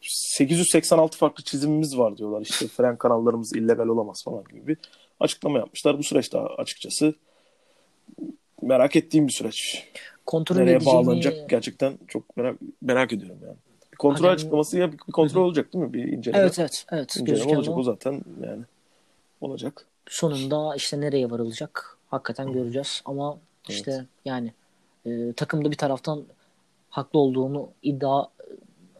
[0.00, 2.42] 886 farklı çizimimiz var diyorlar.
[2.42, 4.76] İşte fren kanallarımız illegal olamaz falan gibi bir
[5.20, 5.98] açıklama yapmışlar.
[5.98, 7.14] Bu süreçte açıkçası
[8.62, 9.88] merak ettiğim bir süreç.
[10.26, 13.56] Kontrol Nereye edeceğini bağlanacak gerçekten çok merak merak ediyorum yani.
[13.92, 15.92] Bir kontrol Hani- açıklaması ya bir kontrol olacak değil mi?
[15.92, 16.42] Bir inceleme.
[16.42, 17.72] Evet evet evet İnceleme olacak.
[17.72, 18.62] ama O zaten yani
[19.40, 19.86] olacak.
[20.08, 24.52] sonunda işte nereye varılacak hakikaten göreceğiz ama işte yani
[25.06, 26.24] e, takımda bir taraftan
[26.90, 28.26] haklı olduğunu iddia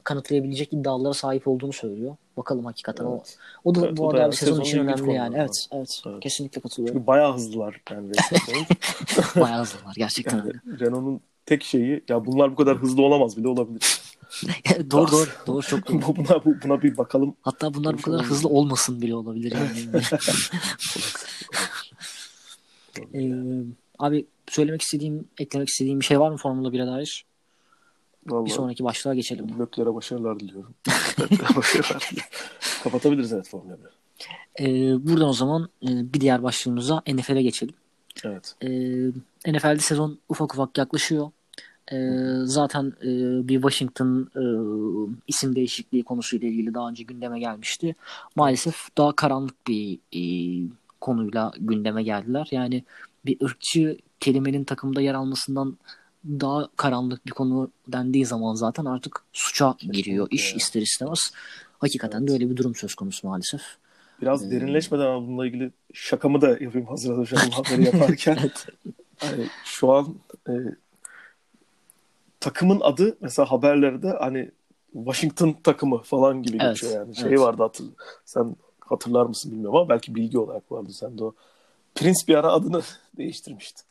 [0.05, 2.17] kanıtlayabilecek iddialara sahip olduğunu söylüyor.
[2.37, 3.39] Bakalım hakikaten o Evet.
[3.65, 5.37] o da Evet, bu o da arada bir sezon için önemli yani.
[5.39, 6.21] Evet, evet Evet.
[6.21, 6.97] kesinlikle katılıyorum.
[6.97, 8.13] Çünkü bayağı hızlılar yani.
[9.41, 10.81] Bayağı hızlılar gerçekten Yani.
[10.81, 14.01] Renault'un tek şeyi ya bunlar bu kadar hızlı olamaz bile olabilir.
[14.91, 16.03] doğru doğru doğru çok doğru.
[16.03, 17.37] Bu- buna, bu- buna bir bakalım.
[17.43, 20.03] Hatta bunlar bu kadar hızlı olmasın bile olabilir yani.
[23.15, 23.33] Ee,
[23.99, 27.25] abi söylemek istediğim, eklemek istediğim bir şey var mı Formula 1'e dair?
[28.27, 29.59] Bir Vallahi sonraki başlığa geçelim.
[29.59, 30.75] Lökler'e başarılar diliyorum.
[31.57, 32.33] Başarılar diliyorum.
[32.85, 34.05] Kapatabiliriz evet Formula 1'i.
[34.61, 37.75] Ee, buradan o zaman e, bir diğer başlığımıza NFL'e geçelim.
[38.25, 38.55] Evet.
[38.63, 41.31] Ee, NFL'de sezon ufak ufak yaklaşıyor.
[41.93, 41.97] E,
[42.45, 43.09] zaten e,
[43.49, 44.45] bir Washington e,
[45.27, 47.95] isim değişikliği konusuyla ilgili daha önce gündeme gelmişti.
[48.37, 50.23] Maalesef daha karanlık bir e,
[51.01, 52.49] konuyla gündeme geldiler.
[52.51, 52.85] Yani
[53.27, 55.79] bir ırkçı kelimenin takımda yer almasından
[56.25, 61.33] daha karanlık bir konu dendiği zaman zaten artık suça giriyor iş ister istemez.
[61.79, 62.29] Hakikaten evet.
[62.29, 63.61] de öyle bir durum söz konusu maalesef.
[64.23, 68.39] Biraz ee, derinleşmeden bununla ilgili şakamı da yapayım hazır hocam haberi yaparken.
[68.41, 68.67] evet.
[69.23, 70.15] yani şu an
[70.49, 70.53] e,
[72.41, 74.51] takımın adı mesela haberlerde hani
[74.93, 76.75] Washington takımı falan gibi evet.
[76.75, 77.17] geçiyor yani.
[77.17, 77.41] Şey evet.
[77.41, 77.87] vardı hatır,
[78.25, 81.35] sen hatırlar mısın bilmiyorum ama belki bilgi olarak vardı sen de o.
[81.95, 82.83] Prince bir ara adını
[83.17, 83.83] değiştirmişti.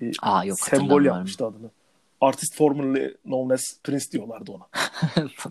[0.00, 1.70] Bir Aa, yok, sembol yapmıştı adını.
[2.20, 4.66] Artist formerly known as Prince diyorlardı ona.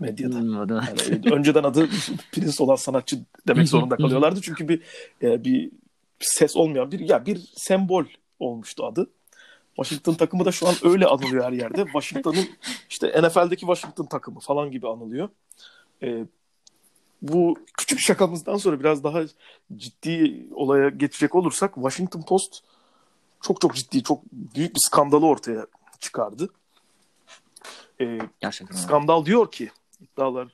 [0.00, 0.38] medyada.
[0.88, 1.88] yani önceden adı
[2.32, 4.40] Prince olan sanatçı demek zorunda kalıyorlardı.
[4.42, 4.82] Çünkü bir
[5.22, 5.70] e, bir
[6.20, 8.04] ses olmayan bir ya bir sembol
[8.40, 9.10] olmuştu adı.
[9.76, 11.84] Washington takımı da şu an öyle anılıyor her yerde.
[11.84, 12.48] Washington'ın
[12.90, 15.28] işte NFL'deki Washington takımı falan gibi anılıyor.
[16.02, 16.24] E,
[17.22, 19.22] bu küçük şakamızdan sonra biraz daha
[19.76, 22.60] ciddi olaya geçecek olursak Washington Post
[23.42, 25.66] çok çok ciddi, çok büyük bir skandalı ortaya
[26.00, 26.48] çıkardı.
[28.00, 28.76] Ee, Gerçekten.
[28.76, 29.70] Skandal diyor ki,
[30.00, 30.48] iddialar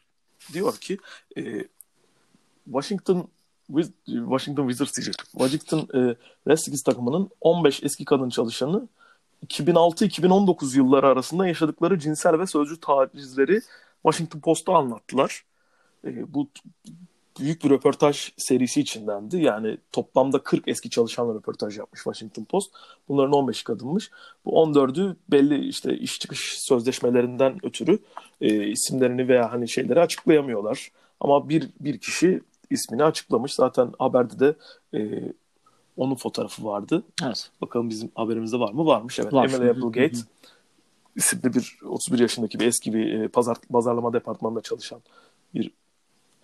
[0.53, 0.99] diyor ki
[1.37, 1.65] e,
[2.65, 3.29] Washington
[4.07, 5.27] Washington Wizards diyecektim.
[5.31, 6.17] Washington e,
[6.49, 8.89] Redskins takımının 15 eski kadın çalışanı
[9.47, 13.61] 2006-2019 yılları arasında yaşadıkları cinsel ve sözcü tacizleri
[14.03, 15.45] Washington Post'a anlattılar.
[16.05, 16.49] E, bu
[17.41, 19.37] büyük bir röportaj serisi içindendi.
[19.37, 22.75] Yani toplamda 40 eski çalışanla röportaj yapmış Washington Post.
[23.09, 24.11] Bunların 15 kadınmış.
[24.45, 27.99] Bu 14'ü belli işte iş çıkış sözleşmelerinden ötürü
[28.41, 30.91] e, isimlerini veya hani şeyleri açıklayamıyorlar.
[31.21, 33.55] Ama bir bir kişi ismini açıklamış.
[33.55, 34.55] Zaten haberde de
[34.99, 35.23] e,
[35.97, 37.03] onun fotoğrafı vardı.
[37.25, 37.51] Evet.
[37.61, 38.87] Bakalım bizim haberimizde var mı?
[38.87, 39.33] Varmış evet.
[39.33, 39.49] Var.
[39.49, 40.19] Emily Applegate
[41.17, 45.01] isimli bir 31 yaşındaki bir eski bir e, pazar pazarlama departmanında çalışan
[45.55, 45.71] bir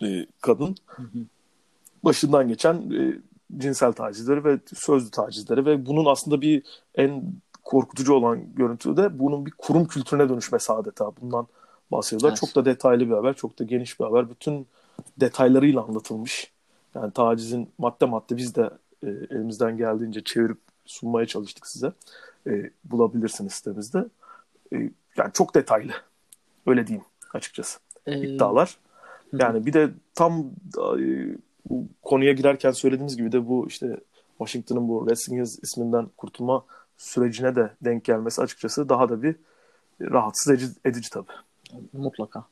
[0.03, 0.75] e, kadın
[2.03, 3.19] başından geçen e,
[3.57, 6.63] cinsel tacizleri ve sözlü tacizleri ve bunun aslında bir
[6.95, 7.23] en
[7.63, 11.11] korkutucu olan görüntü de bunun bir kurum kültürüne dönüşmesi adeta.
[11.21, 11.47] Bundan
[11.91, 12.29] bahsediyorlar.
[12.29, 12.37] Evet.
[12.37, 14.29] Çok da detaylı bir haber, çok da geniş bir haber.
[14.29, 14.67] Bütün
[15.19, 16.51] detaylarıyla anlatılmış.
[16.95, 18.69] Yani tacizin madde madde biz de
[19.03, 21.93] e, elimizden geldiğince çevirip sunmaya çalıştık size.
[22.47, 24.05] E, bulabilirsiniz sitemizde.
[24.73, 24.77] E,
[25.17, 25.91] yani çok detaylı.
[26.67, 27.79] Öyle diyeyim açıkçası.
[28.05, 28.77] Ee, İddialar.
[29.33, 30.45] Yani bir de tam
[31.69, 33.97] bu konuya girerken söylediğimiz gibi de bu işte
[34.37, 36.65] Washington'ın bu Redskins isminden kurtulma
[36.97, 39.35] sürecine de denk gelmesi açıkçası daha da bir
[40.01, 41.31] rahatsız edici, edici tabii.
[41.93, 42.45] Mutlaka.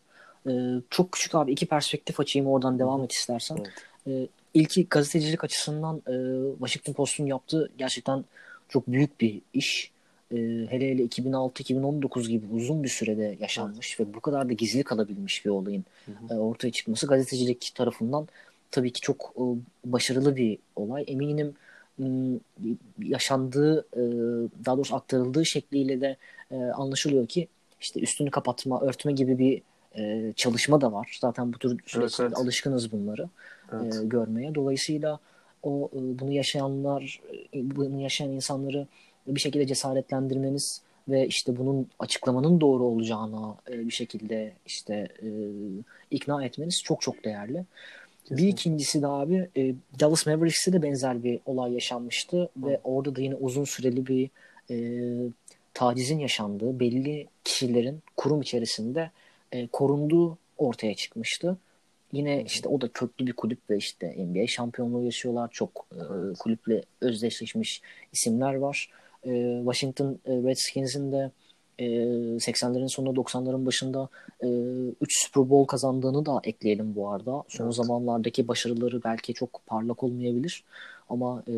[0.48, 0.52] Ee,
[0.90, 3.58] çok küçük abi iki perspektif açayım oradan devam et istersen.
[3.58, 3.72] Evet.
[4.08, 6.14] Ee, ilki gazetecilik açısından e,
[6.58, 8.26] Washington Post'un yaptığı gerçekten
[8.70, 9.92] çok büyük bir iş
[10.32, 10.38] e,
[10.70, 14.10] hele hele 2006-2019 gibi uzun bir sürede yaşanmış evet.
[14.10, 15.86] ve bu kadar da gizli kalabilmiş bir olayın
[16.30, 18.28] E, ortaya çıkması gazetecilik tarafından
[18.72, 19.44] tabii ki çok e,
[19.86, 21.04] başarılı bir olay.
[21.08, 21.56] Eminim
[23.00, 24.02] yaşandığı e,
[24.66, 26.18] daha doğrusu aktarıldığı şekliyle de
[26.76, 27.48] anlaşılıyor ki
[27.82, 29.62] işte üstünü kapatma, örtme gibi bir
[30.34, 31.18] çalışma da var.
[31.22, 32.38] Zaten bu tür süreçlerde evet, evet.
[32.38, 33.30] alışkınız bunları
[33.74, 33.96] evet.
[34.04, 34.56] görmeye.
[34.56, 35.20] Dolayısıyla
[35.64, 37.22] o bunu yaşayanlar,
[37.54, 38.88] bunu yaşayan insanları
[39.28, 45.28] bir şekilde cesaretlendirmeniz ve işte bunun açıklamanın doğru olacağına e, bir şekilde işte e,
[46.12, 47.66] ikna etmeniz çok çok değerli.
[48.24, 48.48] Kesinlikle.
[48.48, 52.68] Bir ikincisi de abi e, Dallas Mavericks'te de benzer bir olay yaşanmıştı Hı.
[52.68, 54.30] ve orada da yine uzun süreli bir
[54.70, 54.76] e,
[55.74, 59.12] tacizin yaşandığı belli kişilerin kurum içerisinde
[59.52, 61.58] e, korunduğu ortaya çıkmıştı.
[62.12, 65.50] Yine işte o da köklü bir kulüp ve işte NBA şampiyonluğu yaşıyorlar.
[65.52, 66.04] Çok e,
[66.40, 67.82] kulüple özdeşleşmiş
[68.14, 68.90] isimler var
[69.26, 71.32] e, Washington Redskins'in de
[71.80, 71.86] e,
[72.38, 74.10] 80'lerin sonunda 90'ların başında
[74.44, 74.48] e,
[75.02, 77.44] 3 Super Bowl kazandığını da ekleyelim bu arada.
[77.48, 77.76] Son evet.
[77.76, 80.64] zamanlardaki başarıları belki çok parlak olmayabilir
[81.10, 81.54] ama e,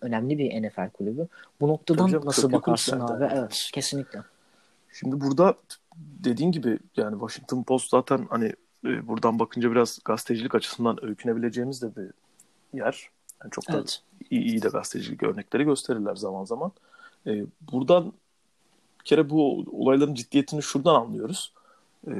[0.00, 1.28] önemli bir NFL kulübü.
[1.60, 3.28] Bu noktadan canım, nasıl bakarsın abi?
[3.34, 4.18] Evet, kesinlikle.
[4.92, 5.54] Şimdi burada
[5.96, 8.52] dediğin gibi yani Washington Post zaten hani
[8.84, 12.10] e, buradan bakınca biraz gazetecilik açısından öykünebileceğimiz de bir
[12.78, 13.08] yer.
[13.42, 14.02] Yani çok da evet.
[14.30, 16.72] iyi, iyi de gazetecilik örnekleri gösterirler zaman zaman.
[17.26, 18.12] Ee, buradan
[19.00, 21.52] bir kere bu olayların ciddiyetini şuradan anlıyoruz.
[22.08, 22.10] Ee,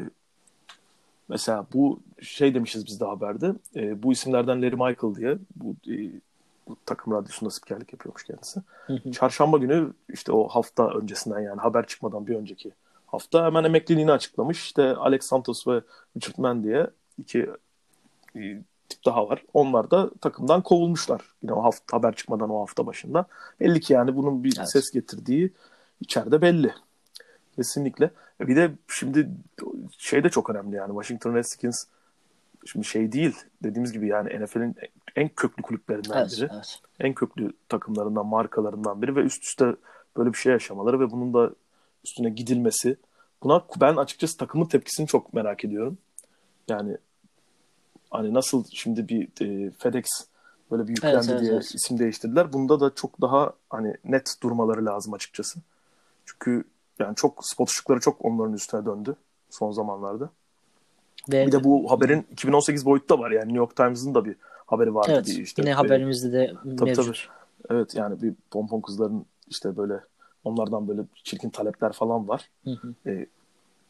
[1.29, 3.53] mesela bu şey demişiz biz de haberde.
[3.77, 6.11] E, bu isimlerden Larry Michael diye bu, e,
[6.69, 8.61] bu takım radyosunda spikerlik yapıyormuş kendisi.
[8.87, 9.13] Hı hı.
[9.13, 12.71] Çarşamba günü işte o hafta öncesinden yani haber çıkmadan bir önceki
[13.07, 14.63] hafta hemen emekliliğini açıklamış.
[14.63, 15.81] İşte Alex Santos ve
[16.17, 16.87] Richard Mann diye
[17.19, 17.51] iki
[18.37, 19.45] e, tip daha var.
[19.55, 21.21] Onlar da takımdan kovulmuşlar.
[21.43, 23.27] Yine o hafta haber çıkmadan o hafta başında.
[23.61, 24.71] Belli ki yani bunun bir evet.
[24.71, 25.53] ses getirdiği
[26.01, 26.75] içeride belli.
[27.57, 28.11] Kesinlikle.
[28.41, 29.29] Bir de şimdi
[29.99, 31.87] şey de çok önemli yani Washington Redskins
[32.67, 34.77] şimdi şey değil dediğimiz gibi yani NFL'in
[35.17, 36.49] en köklü kulüplerinden Evet, biri.
[36.55, 36.81] evet.
[37.01, 39.77] En köklü takımlarından, markalarından biri ve üst üste
[40.17, 41.51] böyle bir şey yaşamaları ve bunun da
[42.05, 42.97] üstüne gidilmesi.
[43.43, 45.99] Buna ben açıkçası takımın tepkisini çok merak ediyorum.
[46.69, 46.97] Yani
[48.17, 50.05] hani nasıl şimdi bir e, FedEx
[50.71, 51.75] böyle bir yüklendi Evet, evet, diye evet.
[51.75, 52.53] isim değiştirdiler.
[52.53, 55.61] Bunda da çok daha hani net durmaları lazım açıkçası.
[56.25, 56.65] Çünkü
[56.99, 59.17] yani çok spot ışıkları çok onların üstüne döndü
[59.51, 60.31] son zamanlarda.
[61.33, 64.37] Ve Bir de bu haberin 2018 boyutu da var yani New York Times'ın da bir
[64.67, 65.13] haberi vardı.
[65.15, 66.91] evet, bir işte, yine haberimizde de tabii.
[66.91, 67.29] mevcut.
[67.71, 70.01] Evet yani bir pompon kızların işte böyle
[70.45, 72.51] onlardan böyle çirkin talepler falan var.
[72.65, 73.27] Hı hı.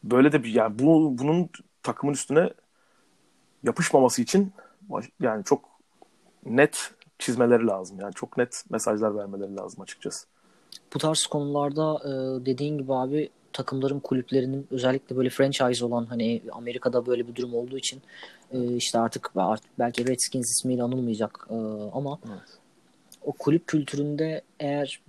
[0.03, 1.49] Böyle de bir yani bu bunun
[1.83, 2.49] takımın üstüne
[3.63, 4.51] yapışmaması için
[5.21, 5.65] yani çok
[6.45, 7.99] net çizmeleri lazım.
[8.01, 10.27] Yani çok net mesajlar vermeleri lazım açıkçası.
[10.93, 17.05] Bu tarz konularda e, dediğin gibi abi takımların kulüplerinin özellikle böyle franchise olan hani Amerika'da
[17.05, 18.01] böyle bir durum olduğu için
[18.51, 21.55] e, işte artık artık belki Redskins ismiyle anılmayacak e,
[21.93, 22.57] ama Evet.
[23.25, 25.01] o kulüp kültüründe eğer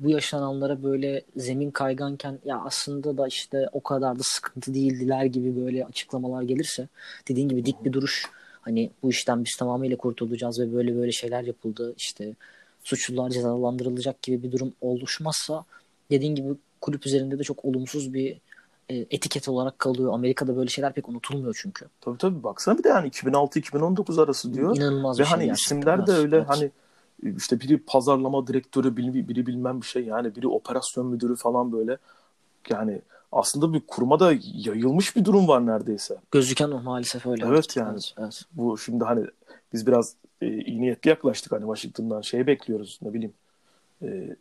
[0.00, 5.64] bu yaşananlara böyle zemin kayganken ya aslında da işte o kadar da sıkıntı değildiler gibi
[5.64, 6.88] böyle açıklamalar gelirse
[7.28, 8.26] dediğin gibi dik bir duruş
[8.60, 12.34] hani bu işten biz tamamıyla kurtulacağız ve böyle böyle şeyler yapıldı işte
[12.84, 15.64] suçlular cezalandırılacak gibi bir durum oluşmazsa
[16.10, 16.48] dediğin gibi
[16.80, 18.36] kulüp üzerinde de çok olumsuz bir
[18.88, 20.12] e, etiket olarak kalıyor.
[20.14, 21.86] Amerika'da böyle şeyler pek unutulmuyor çünkü.
[22.00, 24.76] Tabii tabii baksana bir de yani 2006-2019 arası diyor.
[24.76, 26.48] İnanılmaz Ve bir şey hani isimler de öyle evet.
[26.48, 26.70] hani
[27.36, 31.98] işte biri pazarlama direktörü, biri, biri bilmem bir şey yani biri operasyon müdürü falan böyle.
[32.70, 36.16] Yani aslında bir kuruma da yayılmış bir durum var neredeyse.
[36.30, 37.44] gözüken o maalesef öyle.
[37.46, 37.92] Evet yani.
[37.92, 38.42] Evet, evet.
[38.52, 39.26] Bu şimdi hani
[39.72, 43.34] biz biraz e, iyi niyetli yaklaştık hani Washington'dan şey bekliyoruz ne bileyim.
[44.02, 44.36] E,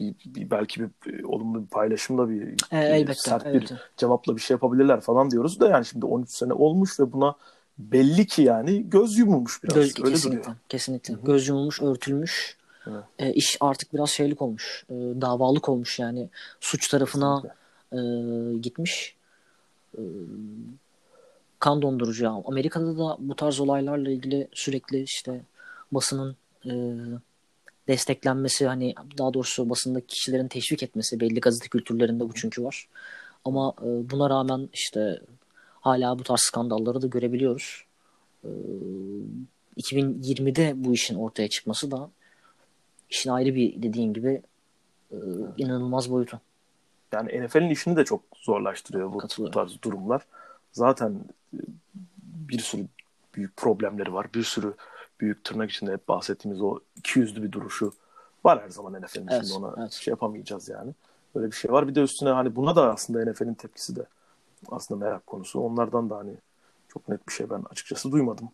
[0.00, 3.14] bir, bir- belki bir, e, olumlu bir paylaşımla bir, E, bir elbette.
[3.14, 3.62] sert evet.
[3.70, 7.34] bir cevapla bir şey yapabilirler falan diyoruz da yani şimdi 13 sene olmuş ve buna
[7.78, 9.74] belli ki yani göz yumulmuş biraz.
[9.74, 10.40] Göz, Öyle kesinlikle.
[10.42, 10.56] duruyor.
[10.68, 11.14] Kesinlikle.
[11.24, 12.56] Göz yumulmuş, örtülmüş.
[13.18, 14.84] E, iş artık biraz şeylik olmuş.
[14.90, 16.28] E, davalık olmuş yani.
[16.60, 17.42] Suç tarafına
[17.92, 18.56] Kesinlikle.
[18.56, 19.16] e, gitmiş.
[19.98, 20.00] E,
[21.58, 22.24] kan dondurucu.
[22.24, 22.42] ya.
[22.44, 25.40] Amerika'da da bu tarz olaylarla ilgili sürekli işte
[25.92, 26.36] basının
[26.66, 26.72] e,
[27.88, 32.88] desteklenmesi hani daha doğrusu basındaki kişilerin teşvik etmesi belli gazete kültürlerinde bu çünkü var.
[33.44, 35.20] Ama e, buna rağmen işte
[35.86, 37.84] hala bu tarz skandalları da görebiliyoruz.
[38.44, 38.48] E,
[39.76, 42.10] 2020'de bu işin ortaya çıkması da
[43.10, 44.42] işin ayrı bir dediğin gibi
[45.12, 45.16] e,
[45.56, 46.40] inanılmaz boyutu.
[47.12, 49.54] Yani NFL'in işini de çok zorlaştırıyor bu Katılıyorum.
[49.54, 50.22] tarz durumlar.
[50.72, 51.20] Zaten
[51.54, 51.60] e,
[52.24, 52.86] bir sürü
[53.34, 54.26] büyük problemleri var.
[54.34, 54.74] Bir sürü
[55.20, 57.92] büyük tırnak içinde hep bahsettiğimiz o iki yüzlü bir duruşu
[58.44, 59.58] var her zaman NFL'in Evet, içinde.
[59.58, 59.92] Ona evet.
[59.92, 60.92] şey yapamayacağız yani.
[61.34, 61.88] Böyle bir şey var.
[61.88, 64.06] Bir de üstüne hani buna da aslında NFL'in tepkisi de
[64.70, 65.60] aslında merak konusu.
[65.60, 66.34] Onlardan da hani
[66.88, 68.48] çok net bir şey ben açıkçası duymadım.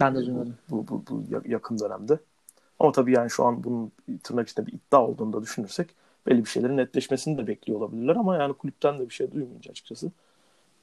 [0.00, 0.54] Ben de Bu, duymadım.
[0.70, 2.18] bu, bu, bu ya- yakın dönemde.
[2.80, 5.90] Ama tabii yani şu an bunun tırnak içinde bir iddia olduğunu da düşünürsek
[6.26, 10.10] belli bir şeylerin netleşmesini de bekliyor olabilirler ama yani kulüpten de bir şey duymayınca açıkçası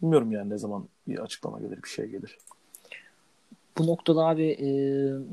[0.02, 2.38] bilmiyorum yani ne zaman bir açıklama gelir bir şey gelir.
[3.78, 4.68] Bu noktada abi e,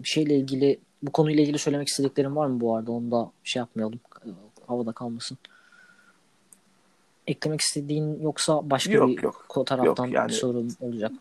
[0.04, 2.92] şeyle ilgili bu konuyla ilgili söylemek istediklerim var mı bu arada?
[2.92, 4.00] Onu da şey yapmayalım.
[4.26, 4.28] e,
[4.66, 5.38] havada kalmasın.
[7.30, 9.46] Eklemek istediğin yoksa başka Yok, bir yok.
[9.66, 11.12] taraftan Yok, yani- bir sorum olacak.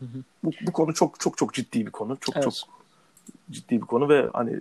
[0.43, 2.17] Bu, bu konu çok çok çok ciddi bir konu.
[2.21, 2.43] Çok Evet.
[2.43, 2.53] çok
[3.51, 4.59] ciddi bir konu ve hani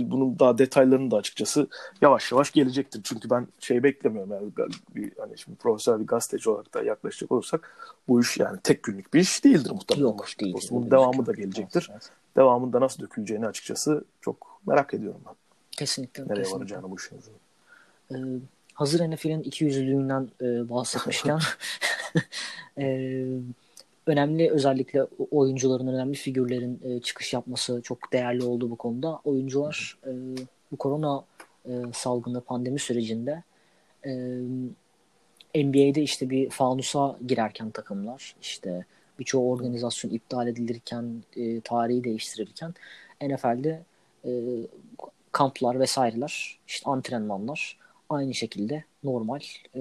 [0.00, 1.66] bunun daha detaylarını da açıkçası
[2.00, 3.00] yavaş yavaş gelecektir.
[3.04, 7.92] Çünkü ben şey beklemiyorum yani bir, hani şimdi profesyonel bir gazeteci olarak da yaklaşacak olursak
[8.08, 10.04] bu iş yani tek günlük bir iş değildir muhtemelen.
[10.04, 10.68] Yok değil.
[10.70, 11.88] Bunun devamı da gelecektir.
[11.92, 15.34] Evet, Devamında nasıl döküleceğini açıkçası çok merak ediyorum ben.
[15.70, 16.22] Kesinlikle.
[16.22, 16.58] Nereye kesinlikle.
[16.60, 17.18] varacağını bu işin.
[18.10, 18.14] Ee,
[18.78, 21.38] hazır NFL'in iki yüzlülüğünden e, bahsetmişken
[22.78, 23.24] e,
[24.06, 29.20] önemli özellikle oyuncuların önemli figürlerin e, çıkış yapması çok değerli oldu bu konuda.
[29.24, 30.10] Oyuncular e,
[30.72, 31.24] bu korona
[31.66, 33.42] e, salgını pandemi sürecinde
[34.06, 34.12] e,
[35.64, 38.84] NBA'de işte bir fanusa girerken takımlar işte
[39.18, 42.74] birçoğu organizasyon iptal edilirken e, tarihi değiştirirken
[43.22, 43.82] NFL'de
[44.24, 44.30] e,
[45.32, 47.77] kamplar vesaireler işte antrenmanlar
[48.08, 49.40] aynı şekilde normal
[49.76, 49.80] e,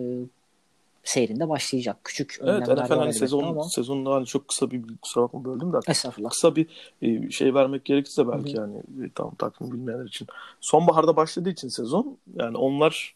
[1.04, 1.98] seyrinde başlayacak.
[2.04, 5.46] Küçük Evet önlemler NFL var hani sezon, ama sezonda hani çok kısa bir kusura bakma
[5.46, 6.30] böldüm de estağfurullah.
[6.30, 6.68] kısa bir
[7.02, 10.28] e, şey vermek gerekirse belki yani e, tam takvim bilmeyenler için.
[10.62, 13.16] Sonbaharda başladığı için sezon yani onlar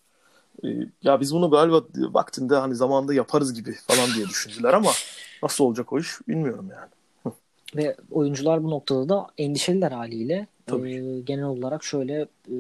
[0.64, 0.68] e,
[1.04, 4.92] ya biz bunu galiba vaktinde hani zamanında yaparız gibi falan diye düşündüler ama
[5.44, 6.90] nasıl olacak o iş bilmiyorum yani.
[7.76, 10.48] Ve oyuncular bu noktada da endişeliler haliyle.
[10.66, 10.94] Tabii.
[10.94, 12.56] Ee, genel olarak şöyle e,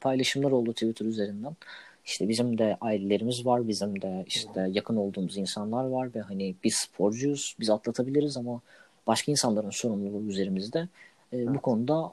[0.00, 1.56] paylaşımlar oldu Twitter üzerinden.
[2.04, 6.74] işte bizim de ailelerimiz var, bizim de işte yakın olduğumuz insanlar var ve hani biz
[6.74, 8.60] sporcuyuz, biz atlatabiliriz ama
[9.06, 10.88] başka insanların sorumluluğu üzerimizde.
[11.32, 12.12] E, Bu konuda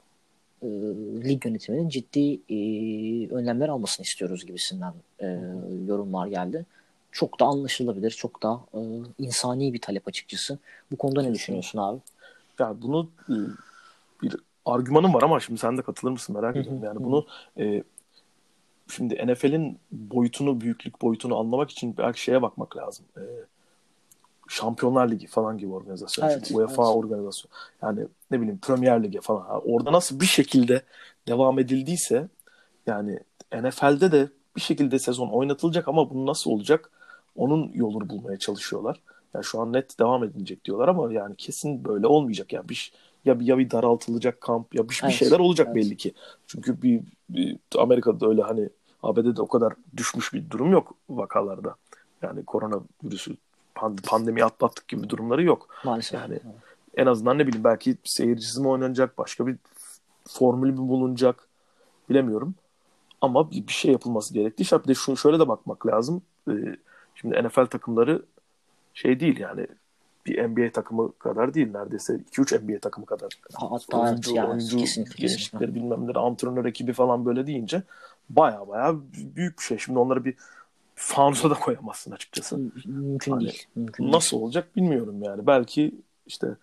[0.62, 0.66] e,
[1.24, 2.56] lig yönetiminin ciddi e,
[3.34, 5.26] önlemler almasını istiyoruz gibisinden e,
[5.86, 6.66] yorumlar geldi.
[7.12, 8.80] Çok da anlaşılabilir, çok da e,
[9.18, 10.58] insani bir talep açıkçası.
[10.92, 12.00] Bu konuda ne düşünüyorsun abi?
[12.58, 13.34] Ya bunu e,
[14.22, 16.84] bir argümanım var ama şimdi sen de katılır mısın merak ediyorum.
[16.84, 17.26] Yani bunu
[17.58, 17.82] e,
[18.88, 23.06] şimdi NFL'in boyutunu, büyüklük boyutunu anlamak için belki şeye bakmak lazım.
[23.16, 23.22] E,
[24.48, 26.28] Şampiyonlar Ligi falan gibi organizasyon.
[26.28, 26.96] Evet, UEFA evet.
[26.96, 27.50] organizasyon.
[27.82, 29.40] Yani ne bileyim Premier Ligi falan.
[29.40, 30.82] Ha, Orada nasıl bir şekilde
[31.28, 32.28] devam edildiyse
[32.86, 33.18] yani
[33.52, 36.90] NFL'de de bir şekilde sezon oynatılacak ama bu nasıl olacak?
[37.36, 39.00] Onun yolunu bulmaya çalışıyorlar.
[39.34, 42.52] Yani şu an net devam edilecek diyorlar ama yani kesin böyle olmayacak.
[42.52, 42.92] Yani bir
[43.24, 45.76] ya bir ya bir daraltılacak kamp ya bir, bir Evet, şeyler olacak evet.
[45.76, 46.12] belli ki.
[46.46, 48.68] Çünkü bir, bir Amerika'da öyle hani
[49.02, 51.74] ABD'de o kadar düşmüş bir durum yok vakalarda.
[52.22, 53.36] Yani korona virüsü
[53.74, 55.68] pand- pandemi atlattık gibi durumları yok.
[55.84, 56.20] Maalesef.
[56.20, 56.40] Yani
[56.96, 59.56] en azından ne bileyim belki seyircisiz mi oynanacak başka bir
[60.28, 61.48] formülü mü bulunacak
[62.10, 62.54] bilemiyorum.
[63.20, 64.62] Ama bir, bir şey yapılması gerekli.
[64.62, 66.22] İşte bir de şunu şöyle de bakmak lazım.
[66.50, 66.52] Ee,
[67.14, 68.22] şimdi NFL takımları
[68.98, 69.66] şey değil yani
[70.26, 73.32] bir NBA takımı kadar değil neredeyse 2-3 NBA takımı kadar.
[73.54, 77.82] Hatta oyuncu, yani oyuncu kesinlikle, bilmem neleri, antrenör ekibi falan böyle deyince
[78.30, 78.94] baya baya
[79.36, 79.78] büyük bir şey.
[79.78, 80.34] Şimdi onları bir
[80.94, 82.58] fanusa da koyamazsın açıkçası.
[82.84, 83.66] Mümkün Hani değil.
[83.74, 84.14] Mümkün değil.
[84.14, 85.46] Nasıl olacak bilmiyorum yani.
[85.46, 85.94] Belki
[86.26, 86.56] işte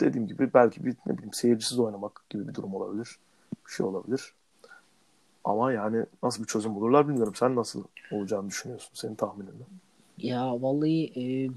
[0.00, 3.18] dediğim gibi belki bir ne bileyim seyircisiz oynamak gibi bir durum olabilir.
[3.66, 4.34] Bir şey olabilir.
[5.44, 7.34] Ama yani nasıl bir çözüm bulurlar bilmiyorum.
[7.36, 8.90] Sen nasıl olacağını düşünüyorsun?
[8.94, 9.64] Senin tahminin ne?
[10.18, 11.50] Ya vallahi e,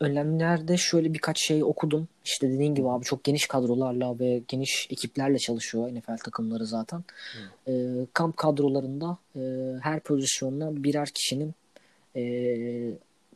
[0.00, 2.08] önlemlerde şöyle birkaç şey okudum.
[2.24, 7.04] İşte dediğin gibi abi çok geniş kadrolarla ve geniş ekiplerle çalışıyor NFL takımları zaten.
[7.68, 7.72] E,
[8.12, 9.40] kamp kadrolarında e,
[9.82, 11.54] her pozisyonuna birer kişinin
[12.16, 12.22] e,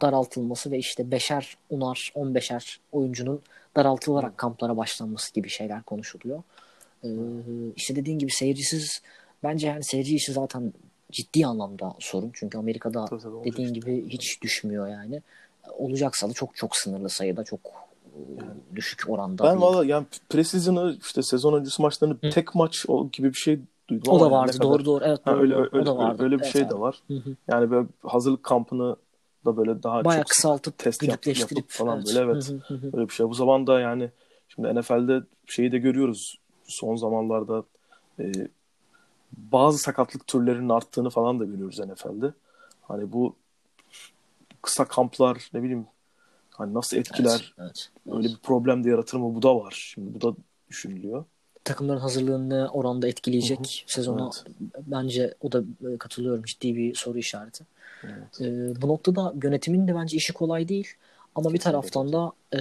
[0.03, 3.43] daraltılması ve işte beşer, unar, on beşer oyuncunun
[3.77, 6.43] daraltılarak kamplara başlanması gibi şeyler konuşuluyor.
[7.05, 7.09] E,
[7.77, 9.03] işte dediğin gibi seyircisiz
[9.43, 10.73] bence yani seyirci işi zaten
[11.13, 12.31] ciddi anlamda sorun.
[12.35, 13.93] Çünkü Amerika'da Tabii tabii, dediğin işte.
[13.93, 15.23] gibi hiç düşmüyor yani.
[15.79, 17.61] Olacaksa da çok çok sınırlı sayıda çok
[18.07, 18.21] e,
[18.77, 19.45] düşük oranda.
[19.45, 22.31] Ben valla yani preseason'ı işte sezon öncesi maçlarını Hı.
[22.31, 25.33] tek maç gibi bir şey duydum o da yani vardı kadar- doğru doğru evet Ha,
[25.33, 25.69] doğru, öyle, doğru.
[25.73, 26.23] öyle, o da vardı.
[26.23, 26.71] öyle bir Evet şey abi.
[26.71, 27.03] de var.
[27.09, 27.37] Hı hı.
[27.49, 28.97] Yani böyle hazırlık kampını
[29.45, 32.07] da böyle daha Bayağı çok kısaltıp test yap, güdükleştirip yapıp falan evet.
[32.07, 32.49] böyle evet.
[32.49, 32.93] Hı hı hı hı.
[32.93, 33.27] Böyle bir şey.
[33.29, 34.11] Bu zaman da yani
[34.49, 36.39] şimdi NFL'de şeyi de görüyoruz.
[36.65, 37.65] Son zamanlarda
[38.19, 38.33] e,
[39.33, 42.33] bazı sakatlık türlerinin arttığını falan da görüyoruz NFL'de.
[42.83, 43.37] Hani bu
[44.63, 45.87] kısa kamplar ne bileyim
[46.51, 47.69] hani nasıl etkiler Evet,
[48.07, 48.17] evet.
[48.17, 49.93] öyle bir problem de yaratır mı bu da var.
[49.95, 50.37] Şimdi bu da
[50.69, 51.25] düşünülüyor.
[51.65, 54.57] Takımların hazırlığını oranda etkileyecek sezona Evet.
[54.87, 57.65] bence o da e, katılıyorum ciddi bir soru işareti.
[58.05, 58.41] Evet.
[58.41, 60.89] E, bu noktada yönetimin de bence işi kolay değil.
[61.35, 62.61] Ama bir taraftan da e,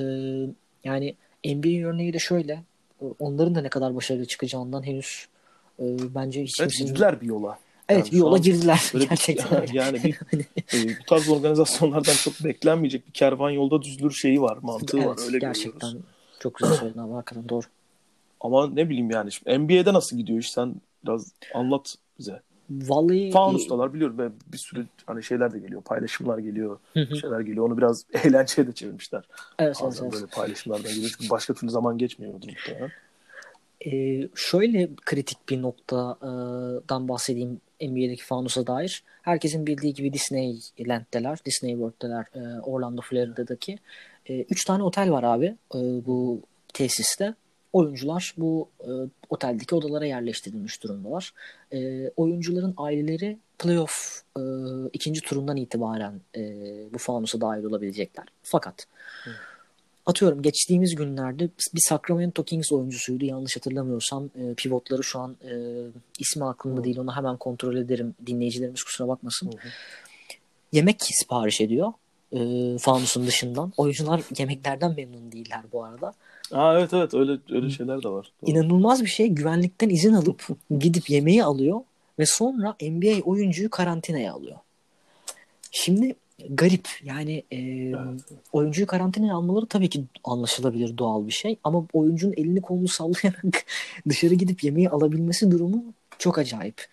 [0.84, 2.54] yani NBA örneği de şöyle.
[3.02, 5.28] e, Onların da ne kadar başarılı çıkacağından henüz
[5.80, 5.84] e,
[6.16, 7.22] bence hiç Evet, kimsenin...
[7.22, 7.60] bir yola.
[7.90, 9.62] Evet Yani bir yola an girdiler Böyle bir- gerçekten.
[9.62, 9.72] öyle.
[9.78, 10.14] yani bir,
[10.74, 15.06] e, bu tarz organizasyonlardan çok beklenmeyecek bir kervan yolda düzülür şeyi var, mantığı var.
[15.08, 16.10] evet Öyle gerçekten görüyoruz.
[16.40, 17.66] çok güzel söyledin abi hakikaten doğru.
[18.42, 22.42] Ama ne bileyim yani şimdi NBA'de nasıl gidiyor iş sen biraz anlat bize.
[22.70, 27.16] Vallahi Fanustalar biliyorum ve bir sürü hani şeyler de geliyor, paylaşımlar geliyor, Hı hı.
[27.16, 27.66] şeyler geliyor.
[27.68, 29.24] Onu biraz eğlenceye de çevirmişler.
[29.60, 30.14] evet, evet, Bazen evet.
[30.14, 31.16] böyle paylaşımlardan geliyor.
[31.18, 32.92] Çünkü başka türlü zaman geçmiyordu muhtemelen.
[33.86, 39.04] Ee, şöyle kritik bir noktadan bahsedeyim NBA'deki fanusa dair.
[39.22, 43.80] Herkesin bildiği gibi Disneyland'deler, Disney World'deler, e, Orlando, Florida'daki.
[44.26, 46.42] E, üç tane otel var abi e, bu
[46.74, 47.34] tesiste.
[47.74, 48.90] Oyuncular bu e,
[49.30, 51.34] oteldeki odalara yerleştirilmiş durumdalar.
[51.74, 54.42] E, oyuncuların aileleri playoff e,
[54.94, 56.42] ikinci turundan itibaren e,
[56.94, 58.26] bu fanusa dahil olabilecekler.
[58.44, 58.88] Fakat
[60.10, 65.54] atıyorum geçtiğimiz günlerde bir Sacramento Kings oyuncusuydu yanlış hatırlamıyorsam e, pivotları şu an e,
[66.20, 66.84] ismi aklımda Hı.
[66.84, 69.48] değil onu hemen kontrol ederim dinleyicilerimiz kusura bakmasın.
[69.48, 69.68] Hı.
[70.72, 71.94] Yemek sipariş ediyor
[72.34, 72.40] e,
[72.78, 73.74] fanusun dışından.
[73.78, 76.14] Oyuncular yemeklerden memnun değiller bu arada.
[76.52, 78.32] Aa evet evet öyle öyle şeyler de var.
[78.42, 78.52] Doğru.
[78.52, 80.48] İnanılmaz bir şey güvenlikten izin alıp
[80.80, 81.82] gidip yemeği alıyor
[82.20, 84.58] ve sonra NBA oyuncuyu karantinaya alıyor.
[85.72, 86.16] Şimdi
[86.50, 88.22] garip yani e, Evet.
[88.52, 93.66] oyuncuyu karantinaya almaları tabii ki anlaşılabilir doğal bir şey ama oyuncunun elini kolunu sallayarak
[94.10, 95.84] dışarı gidip yemeği alabilmesi durumu
[96.20, 96.86] çok acayip.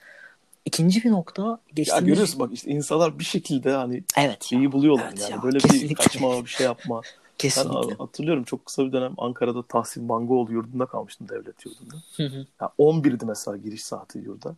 [0.64, 2.06] İkinci bir nokta Ya geçtiğimiz...
[2.06, 5.30] görüyorsun bak işte insanlar bir şekilde hani Evet ya, şeyi buluyorlar Evet yani.
[5.32, 5.88] ya, Böyle kesinlikle.
[5.88, 7.00] bir kaçma bir şey yapma.
[7.36, 7.94] Ben kesinlikle.
[7.94, 11.94] hatırlıyorum çok kısa bir dönem Ankara'da Tahsin Bangoğlu yurdunda kalmıştım devlet yurdunda.
[12.16, 12.46] Hı hı.
[12.60, 14.56] Ya 11'di mesela giriş saati yurda.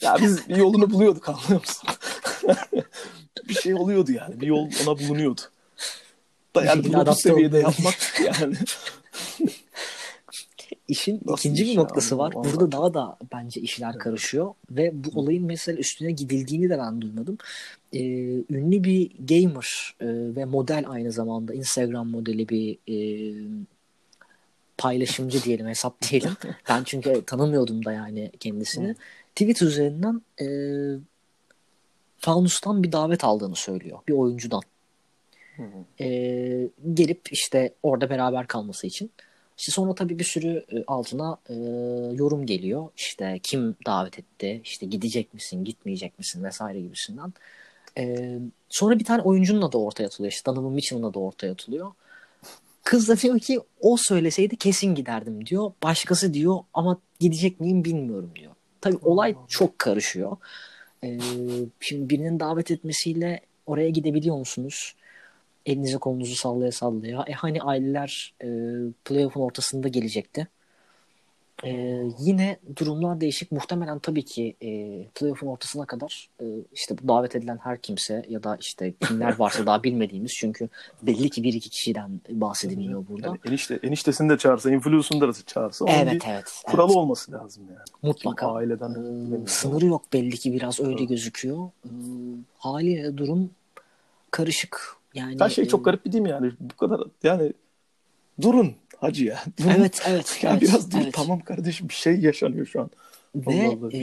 [0.00, 1.88] Ya biz bir yolunu buluyorduk anlıyor musun?
[3.48, 4.40] bir şey oluyordu yani.
[4.40, 5.40] Bir yol ona bulunuyordu.
[6.54, 7.64] Da yani bunu bu seviyede oldu.
[7.64, 7.96] yapmak
[8.40, 8.56] yani.
[10.88, 12.34] İşin Nasıl ikinci bir noktası var.
[12.34, 12.52] Vallahi.
[12.52, 17.38] Burada daha da bence işler karışıyor ve bu olayın mesela üstüne gidildiğini de ben duymadım.
[17.92, 18.00] Ee,
[18.50, 22.96] ünlü bir gamer e, ve model aynı zamanda Instagram modeli bir e,
[24.78, 26.32] paylaşımcı diyelim, hesap diyelim.
[26.68, 28.94] Ben çünkü tanımıyordum da yani kendisini.
[29.34, 30.46] Twitter üzerinden e,
[32.24, 33.98] Fanus'tan bir davet aldığını söylüyor.
[34.08, 34.62] Bir oyuncudan.
[36.00, 39.10] E, gelip işte orada beraber kalması için.
[39.58, 41.54] İşte sonra tabii bir sürü e, altına e,
[42.14, 42.88] yorum geliyor.
[42.96, 47.32] İşte kim davet etti, işte gidecek misin, gitmeyecek misin vesaire gibisinden.
[47.98, 48.34] E,
[48.68, 50.32] sonra bir tane oyuncunun adı ortaya atılıyor.
[50.32, 51.92] İşte Donovan Mitchell'ın adı ortaya atılıyor.
[52.84, 55.72] Kız da diyor ki o söyleseydi kesin giderdim diyor.
[55.82, 58.52] Başkası diyor ama gidecek miyim bilmiyorum diyor.
[58.80, 60.36] Tabii olay çok karışıyor.
[61.04, 61.18] E,
[61.80, 64.94] şimdi birinin davet etmesiyle oraya gidebiliyor musunuz?
[65.66, 67.24] elinize kolunuzu sallaya sallaya.
[67.26, 68.46] E hani aileler e,
[69.04, 70.48] playoff'un ortasında gelecekti.
[71.66, 73.52] E, yine durumlar değişik.
[73.52, 74.68] Muhtemelen tabii ki e,
[75.14, 79.66] playoff'un ortasına kadar e, işte bu davet edilen her kimse ya da işte kimler varsa
[79.66, 80.68] daha bilmediğimiz çünkü
[81.02, 83.26] belli ki bir iki kişiden bahsediliyor burada.
[83.26, 86.62] Yani enişte, eniştesini de çağırsa, influencer'ını da çağırsa onun evet bir evet.
[86.66, 86.96] kuralı evet.
[86.96, 87.84] olması lazım yani.
[88.02, 88.46] Mutlaka.
[88.46, 91.08] Kim aileden Ee, sınırı yok belli ki biraz öyle Evet.
[91.08, 91.70] gözüküyor.
[91.84, 91.88] Ee,
[92.58, 93.50] haliyle durum
[94.30, 94.96] karışık.
[95.14, 96.52] Yani Her şey e, çok garip bir değil mi yani?
[96.60, 97.52] Bu kadar yani
[98.40, 98.74] durun
[99.04, 99.44] hacı ya.
[99.76, 100.38] Evet evet.
[100.42, 101.14] Ya evet, biraz dur evet.
[101.14, 102.90] tamam kardeşim bir şey yaşanıyor şu an.
[103.34, 103.92] Ve Allah Allah.
[103.92, 103.98] e,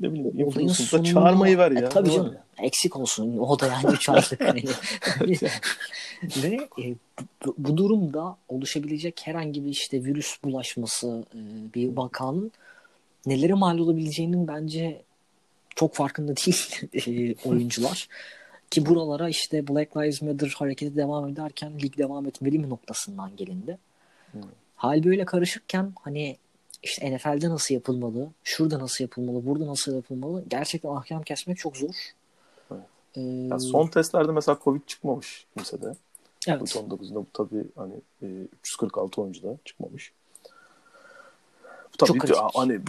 [0.00, 1.86] ne bileyim olayın influencer'da sonunda- çağırmayı ver ya.
[1.86, 2.34] E, tabii canım.
[2.62, 3.38] Eksik olsun.
[3.38, 4.40] O da yani 3 aylık.
[5.18, 5.34] hani.
[6.22, 6.94] Ve e,
[7.46, 11.38] bu, bu durumda oluşabilecek herhangi bir işte virüs bulaşması, e,
[11.74, 12.52] bir vakanın
[13.26, 15.02] nelere mal olabileceğinin bence
[15.76, 18.08] çok farkında değil e, oyuncular.
[18.70, 23.78] Ki buralara işte Black Lives Matter hareketi devam ederken lig devam etmeli mi noktasından gelindi.
[24.76, 26.36] Hal böyle karışıkken hani
[26.82, 31.94] işte NFL'de nasıl yapılmalı, şurada nasıl yapılmalı, burada nasıl yapılmalı gerçekten ahkam kesmek çok zor.
[32.70, 32.82] Evet.
[33.16, 35.94] Ee, son testlerde mesela Covid çıkmamış kimsede.
[36.48, 36.60] evet.
[36.62, 38.26] Covid-19'da bu tabii hani e,
[38.60, 40.12] 346 oyuncuda çıkmamış.
[41.92, 42.80] Bu tabii Çok ya, hani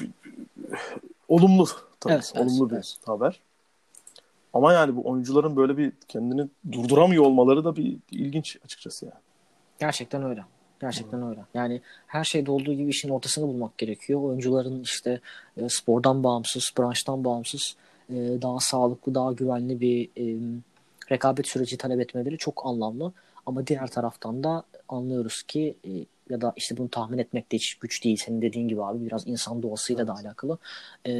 [1.27, 1.67] olumlu
[1.99, 2.13] tabii.
[2.13, 2.97] Evet, evet, olumlu bir evet.
[3.05, 3.39] haber.
[4.53, 9.21] Ama yani bu oyuncuların böyle bir kendini durduramıyor olmaları da bir ilginç açıkçası yani.
[9.79, 10.43] Gerçekten öyle.
[10.81, 11.39] Gerçekten öyle.
[11.53, 14.21] Yani her şeyde olduğu gibi işin ortasını bulmak gerekiyor.
[14.21, 15.19] Oyuncuların işte
[15.57, 17.75] e, spordan bağımsız, branştan bağımsız
[18.09, 20.39] e, daha sağlıklı, daha güvenli bir e,
[21.11, 23.13] rekabet süreci talep etmeleri çok anlamlı.
[23.45, 25.91] Ama diğer taraftan da anlıyoruz ki e,
[26.29, 28.17] ya da işte bunu tahmin etmek de hiç güç değil.
[28.25, 30.57] Senin dediğin gibi abi biraz insan doğasıyla da alakalı.
[31.05, 31.11] E,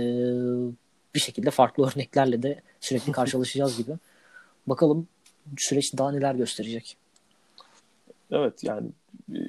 [1.15, 3.91] bir şekilde farklı örneklerle de sürekli karşılaşacağız gibi.
[4.67, 5.07] Bakalım
[5.57, 6.97] süreç daha neler gösterecek.
[8.31, 8.87] Evet yani
[9.35, 9.39] e,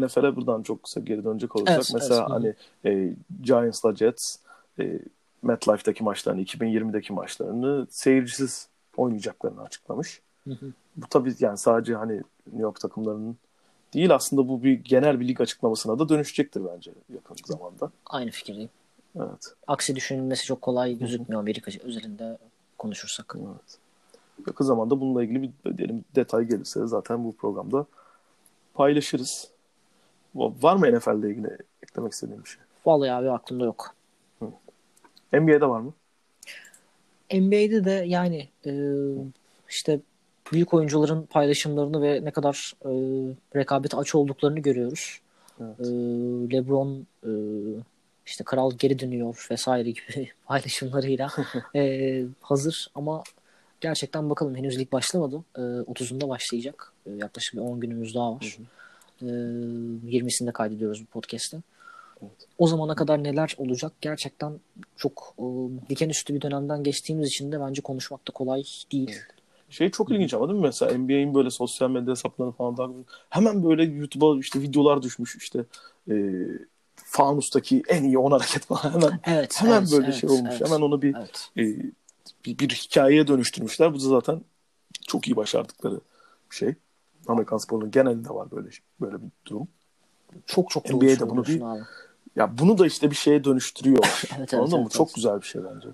[0.00, 2.30] NFL'e buradan çok kısa geri dönecek olursak Evet, mesela evet.
[2.30, 2.54] hani
[2.94, 4.36] e, Giants'la Jets
[4.80, 4.98] e,
[5.42, 10.20] MetLife'daki maçlarını 2020'deki maçlarını seyircisiz oynayacaklarını açıklamış.
[10.44, 10.72] Hı hı.
[10.96, 12.12] Bu tabii yani sadece hani
[12.46, 13.36] New York takımlarının
[13.94, 17.90] değil aslında bu bir genel bir lig açıklamasına da dönüşecektir bence yakın zamanda.
[18.06, 18.70] Aynı fikirdeyim.
[19.16, 19.54] Evet.
[19.66, 22.38] Aksi düşünülmesi çok kolay gözükmüyor Amerika özelinde
[22.78, 23.36] konuşursak.
[23.36, 23.78] Evet.
[24.46, 27.86] Yakın zamanda bununla ilgili bir diyelim detay gelirse zaten bu programda
[28.74, 29.48] paylaşırız.
[30.34, 32.62] Var mı NFL'de ilgili eklemek istediğim bir şey?
[32.86, 33.94] Vallahi abi aklımda yok.
[35.32, 35.92] NBA'de var mı?
[37.32, 38.72] NBA'de de yani e,
[39.68, 40.00] işte
[40.52, 42.90] büyük oyuncuların paylaşımlarını ve ne kadar e,
[43.56, 45.20] rekabete aç olduklarını görüyoruz.
[45.60, 45.80] Evet.
[45.80, 45.84] E,
[46.52, 47.32] LeBron e,
[48.26, 51.28] işte kral geri dönüyor vesaire gibi paylaşımlarıyla
[51.74, 53.22] e, hazır ama
[53.80, 55.44] gerçekten bakalım henüz lig başlamadı.
[55.56, 56.92] E, 30'unda başlayacak.
[57.06, 58.58] E, yaklaşık bir 10 günümüz daha var.
[59.22, 61.62] E, 20'sinde kaydediyoruz bu podcast'te.
[62.22, 62.48] Evet.
[62.58, 64.52] O zamana kadar neler olacak gerçekten
[64.96, 65.44] çok e,
[65.88, 68.62] diken üstü bir dönemden geçtiğimiz için de bence konuşmak da kolay
[68.92, 69.18] değil.
[69.70, 70.66] Şey çok ilginç ama değil mi?
[70.66, 72.88] Mesela NBA'in böyle sosyal medya hesapları falan daha
[73.28, 75.64] hemen böyle YouTube'a işte videolar düşmüş işte
[76.10, 76.14] e,
[76.94, 79.54] fanustaki en iyi 10 hareket falan hemen Evet.
[79.60, 80.50] hemen evet, böyle evet, şey olmuş.
[80.50, 80.68] evet.
[80.68, 81.50] Hemen onu bir, Evet.
[81.56, 81.62] e,
[82.46, 83.94] bir bir hikayeye dönüştürmüşler.
[83.94, 84.40] Bu da zaten
[85.06, 86.00] çok iyi başardıkları
[86.50, 86.74] bir şey.
[87.28, 88.68] Amerikan sporunun genelinde var böyle
[89.00, 89.68] böyle bir durum.
[90.46, 91.80] Çok çok NBA'de bunu bir- abi.
[92.36, 93.98] Ya bunu da işte bir şeye dönüştürüyor.
[94.22, 94.82] Evet, evet, Anladın mı?
[94.82, 95.14] evet, Çok evet.
[95.14, 95.88] güzel bir şey bence.
[95.88, 95.92] bu.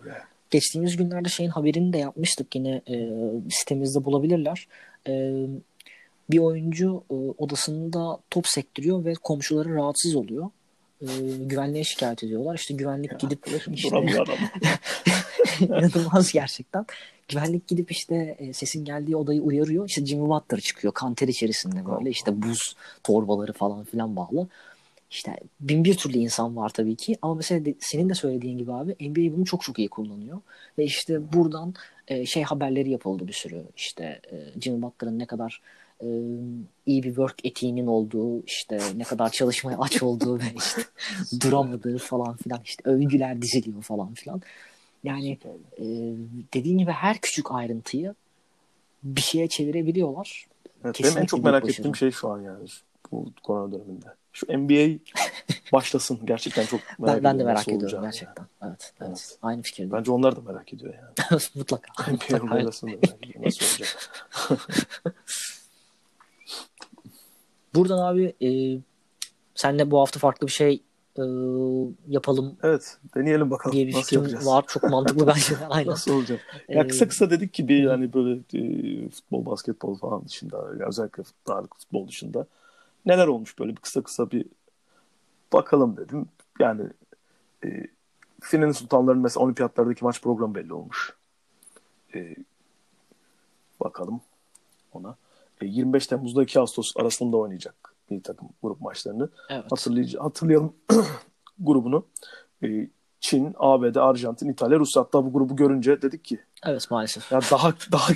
[0.50, 3.10] Geçtiğimiz günlerde şeyin haberini de yapmıştık yine e,
[3.50, 4.68] sitemizde bulabilirler.
[5.08, 5.46] E,
[6.30, 10.50] bir oyuncu e, odasında top sektiriyor ve komşuları rahatsız oluyor.
[11.02, 11.06] E,
[11.40, 12.54] güvenliğe şikayet ediyorlar.
[12.54, 13.96] İşte güvenlik gidip işte.
[15.60, 16.86] İnanılmaz gerçekten.
[17.28, 19.88] Güvenlik gidip işte e, sesin geldiği odayı uyarıyor.
[19.88, 24.48] İşte Jimmy Butler çıkıyor kanter içerisinde böyle işte buz torbaları falan filan bağlı.
[25.10, 28.72] İşte bin bir türlü insan var tabii ki ama mesela de, senin de söylediğin gibi
[28.72, 30.40] abi NBA bunu çok çok iyi kullanıyor.
[30.78, 31.74] Ve işte buradan
[32.08, 33.64] e, şey haberleri yapıldı bir sürü.
[33.76, 35.60] İşte e, Jimmy Butler'ın ne kadar
[36.02, 36.08] e,
[36.86, 40.82] iyi bir work etiğinin olduğu işte ne kadar çalışmaya aç olduğu ve işte
[41.40, 44.42] duramadığı falan filan işte övgüler diziliyor falan filan.
[45.04, 45.38] Yani
[45.78, 45.84] e,
[46.54, 48.14] dediğin gibi her küçük ayrıntıyı
[49.02, 50.46] bir şeye çevirebiliyorlar.
[50.84, 51.80] Evet, benim en çok merak başarı.
[51.80, 52.68] ettiğim şey şu an yani
[53.12, 54.06] bu korona döneminde.
[54.32, 54.98] Şu NBA
[55.72, 56.20] başlasın.
[56.24, 58.46] Gerçekten çok merak ben, ben de merak ediyorum gerçekten.
[58.62, 58.70] Yani.
[58.70, 59.10] Evet, evet.
[59.10, 59.38] evet.
[59.42, 59.92] Aynı fikirdeyim.
[59.92, 61.40] Bence onlar da merak ediyor yani.
[61.54, 62.12] mutlaka.
[62.12, 63.44] NBA başlasın da merak ediyor.
[63.44, 64.10] Nasıl olacak?
[67.74, 68.80] Buradan abi e,
[69.54, 70.82] senle bu hafta farklı bir şey
[71.18, 71.22] e,
[72.08, 72.56] yapalım.
[72.62, 74.46] Evet deneyelim bakalım diye bir nasıl fikrim yapacağız.
[74.46, 74.64] var.
[74.68, 75.56] Çok mantıklı bence.
[75.70, 75.90] Aynen.
[75.90, 76.40] nasıl olacak?
[76.68, 81.76] Ya kısa kısa dedik ki bir hani böyle e, futbol, basketbol falan dışında özellikle ağırlık
[81.78, 82.46] futbol dışında
[83.06, 84.44] neler olmuş böyle bir kısa kısa bir
[85.52, 86.26] bakalım dedim.
[86.60, 86.82] Yani
[87.64, 87.86] e,
[88.40, 91.16] Finenin Sultanların mesela olimpiyatlardaki maç programı belli olmuş.
[92.14, 92.36] E,
[93.80, 94.20] bakalım
[94.92, 95.16] ona.
[95.66, 99.30] 25 e, Temmuz'da 2 Ağustos arasında oynayacak bir takım grup maçlarını.
[99.50, 99.72] Evet.
[99.72, 100.76] Hatırlayıcı, hatırlayalım
[101.58, 102.06] grubunu.
[102.62, 102.88] E,
[103.20, 105.02] Çin, ABD, Arjantin, İtalya, Rusya.
[105.02, 107.32] Hatta bu grubu görünce dedik ki Evet maalesef.
[107.32, 108.08] Ya daha daha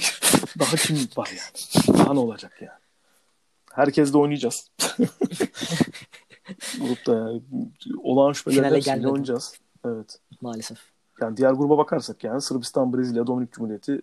[0.58, 1.98] daha kim var yani?
[1.98, 2.78] Daha ne olacak yani?
[3.72, 4.70] Herkes de oynayacağız.
[6.80, 7.42] Grupta yani
[8.02, 9.54] olağan şüphelerle hepsini oynayacağız.
[9.86, 10.20] Evet.
[10.40, 10.78] Maalesef.
[11.20, 14.02] Yani diğer gruba bakarsak yani Sırbistan, Brezilya, Dominik Cumhuriyeti,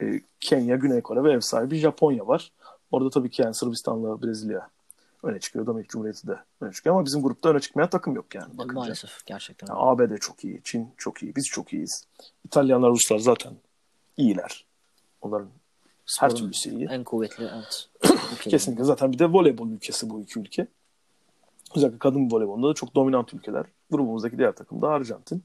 [0.00, 2.52] e, Kenya, Güney Kore ve ev sahibi Japonya var.
[2.90, 4.70] Orada tabii ki yani Sırbistan'la Brezilya
[5.22, 5.66] öne çıkıyor.
[5.66, 8.58] Dominik Cumhuriyeti de öne çıkıyor ama bizim grupta öne çıkmayan takım yok yani.
[8.58, 8.74] Bakınca.
[8.74, 9.66] Maalesef gerçekten.
[9.66, 12.04] Yani ABD çok iyi, Çin çok iyi, biz çok iyiyiz.
[12.44, 13.52] İtalyanlar, Ruslar zaten
[14.16, 14.66] iyiler.
[15.22, 15.48] Onların
[16.06, 16.88] Sporun her türlüsü iyi.
[16.90, 17.88] En kuvvetli evet.
[18.40, 20.66] Kesinlikle zaten bir de voleybol ülkesi bu iki ülke.
[21.76, 23.66] Özellikle kadın voleybolunda da çok dominant ülkeler.
[23.90, 25.44] Grubumuzdaki diğer takım da Arjantin.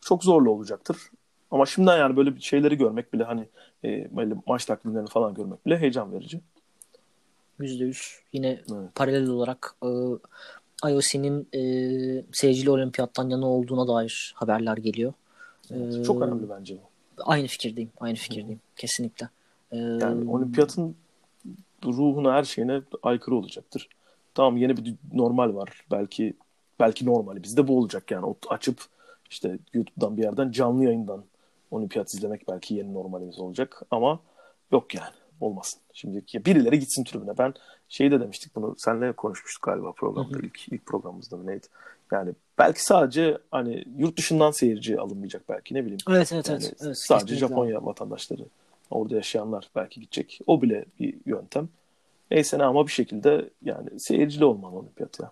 [0.00, 0.96] Çok zorlu olacaktır.
[1.52, 3.48] Ama şimdiden yani böyle bir şeyleri görmek bile hani
[3.84, 6.40] e, böyle maç takvimlerini falan görmek bile heyecan verici.
[7.58, 8.18] Yüzde yüz.
[8.32, 8.94] Yine evet.
[8.94, 9.88] paralel olarak e,
[10.90, 11.60] IOC'nin e,
[12.32, 15.12] seyircili olimpiyattan yana olduğuna dair haberler geliyor.
[15.70, 16.80] Evet, ee, çok önemli bence bu.
[17.24, 17.90] Aynı fikirdeyim.
[18.00, 18.58] Aynı fikirdeyim.
[18.58, 18.76] Hı.
[18.76, 19.28] Kesinlikle.
[19.72, 20.96] Ee, yani olimpiyatın
[21.84, 23.88] ruhuna her şeyine aykırı olacaktır.
[24.34, 25.84] Tamam yeni bir normal var.
[25.90, 26.34] Belki
[26.80, 28.34] belki normali bizde bu olacak yani.
[28.48, 28.80] Açıp
[29.30, 31.24] işte YouTube'dan bir yerden canlı yayından
[31.72, 34.20] olimpiyat izlemek belki yeni normalimiz olacak ama
[34.72, 35.80] yok yani olmasın.
[35.92, 37.38] Şimdi birileri gitsin tribüne.
[37.38, 37.54] Ben
[37.88, 41.66] şeyi de demiştik bunu senle konuşmuştuk galiba programda ilk ilk programımızda mı neydi?
[42.12, 46.00] Yani belki sadece hani yurt dışından seyirci alınmayacak belki ne bileyim.
[46.08, 46.76] Evet evet yani evet.
[46.82, 47.86] evet sadece Japonya abi.
[47.86, 48.42] vatandaşları
[48.90, 50.40] orada yaşayanlar belki gidecek.
[50.46, 51.68] O bile bir yöntem.
[52.30, 55.30] Neyse ne ama bir şekilde yani seyircili olmalı olimpiyat ya.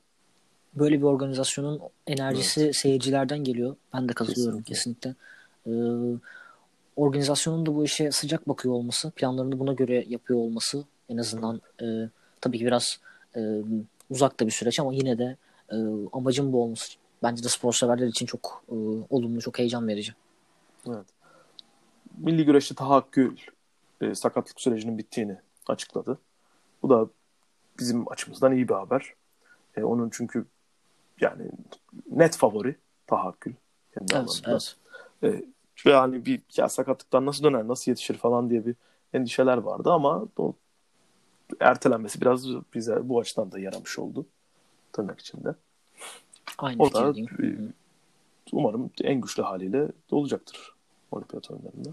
[0.74, 2.76] Böyle bir organizasyonun enerjisi evet.
[2.76, 3.76] seyircilerden geliyor.
[3.95, 4.74] Ben de katılıyorum kesinlikle.
[4.74, 5.14] kesinlikle.
[5.67, 5.71] Ee,
[6.97, 11.87] organizasyonun da bu işe sıcak bakıyor olması, planlarını buna göre yapıyor olması en azından e,
[12.41, 13.01] tabii ki biraz
[13.37, 13.41] e,
[14.11, 15.37] uzak da bir süreç ama yine de
[15.73, 15.77] e,
[16.13, 16.93] amacım bu olması.
[17.23, 18.75] Bence de spor severler için çok e,
[19.11, 20.15] olumlu, çok heyecan verici.
[20.87, 21.07] Evet.
[22.19, 23.37] Milli güreşte tahakkül
[24.01, 25.37] e, sakatlık sürecinin bittiğini
[25.67, 26.19] açıkladı.
[26.83, 27.07] Bu da
[27.79, 29.15] bizim açımızdan iyi bir haber.
[29.77, 30.47] E, onun çünkü
[31.21, 31.51] yani
[32.11, 33.53] net favori tahakkül.
[34.13, 34.77] Evet, evet.
[35.23, 35.43] E,
[35.87, 38.75] ve hani bir ya sakatlıktan nasıl döner, nasıl yetişir falan diye bir
[39.12, 40.55] endişeler vardı ama o
[41.61, 44.27] ertelenmesi biraz bize bu açıdan da yaramış oldu
[44.93, 45.55] tırnak içinde.
[46.59, 47.14] Aynı o da
[48.53, 50.75] umarım en güçlü haliyle olacaktır
[51.12, 51.91] olimpiyat oyunlarında.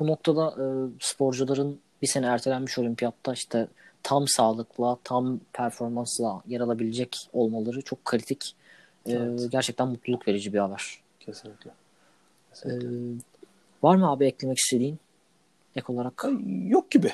[0.00, 0.64] Bu noktada e,
[1.00, 3.68] sporcuların bir sene ertelenmiş olimpiyatta işte
[4.02, 8.56] tam sağlıkla, tam performansla yer alabilecek olmaları çok kritik.
[9.06, 9.48] E, evet.
[9.50, 11.00] Gerçekten mutluluk verici bir haber.
[11.20, 11.70] Kesinlikle.
[12.64, 12.70] Ee,
[13.82, 14.98] var mı abi eklemek istediğin
[15.76, 16.24] ek olarak?
[16.66, 17.12] Yok gibi.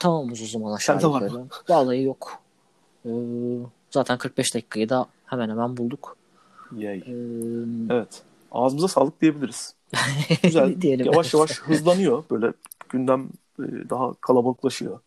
[0.00, 1.44] Tamamız o zaman aşağı yukarı.
[1.68, 2.42] Vallahi yok.
[3.06, 3.10] Ee,
[3.90, 6.16] zaten 45 dakikayı da hemen hemen bulduk.
[6.76, 6.98] Yay.
[6.98, 7.12] Ee,
[7.90, 8.22] evet.
[8.52, 9.74] Ağzımıza sağlık diyebiliriz.
[10.42, 10.80] Güzel.
[10.80, 11.06] Diyelim.
[11.06, 12.24] Yavaş yavaş hızlanıyor.
[12.30, 12.52] Böyle
[12.88, 13.28] gündem
[13.58, 15.00] e, daha kalabalıklaşıyor.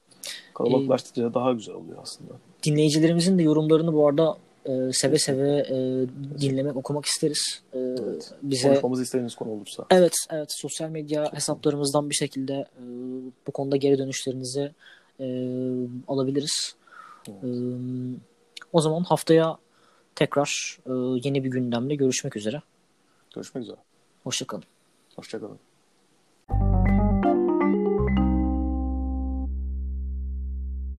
[0.53, 2.33] Kalabalıklaştıkça ee, daha güzel oluyor aslında.
[2.63, 5.75] Dinleyicilerimizin de yorumlarını bu arada e, seve seve e,
[6.41, 7.61] dinlemek, okumak isteriz.
[7.73, 8.33] E, evet.
[8.41, 9.85] Bize konuşmamızı istediğiniz konu olursa.
[9.89, 10.47] Evet, evet.
[10.49, 12.83] Sosyal medya hesaplarımızdan bir şekilde e,
[13.47, 14.71] bu konuda geri dönüşlerinizi
[15.19, 15.25] e,
[16.07, 16.75] alabiliriz.
[17.27, 17.43] Evet.
[17.43, 17.47] E,
[18.73, 19.57] o zaman haftaya
[20.15, 20.91] tekrar e,
[21.23, 22.61] yeni bir gündemle görüşmek üzere.
[23.35, 23.77] Görüşmek üzere.
[24.23, 24.63] Hoşçakalın.
[25.15, 25.70] Hoşçakalın.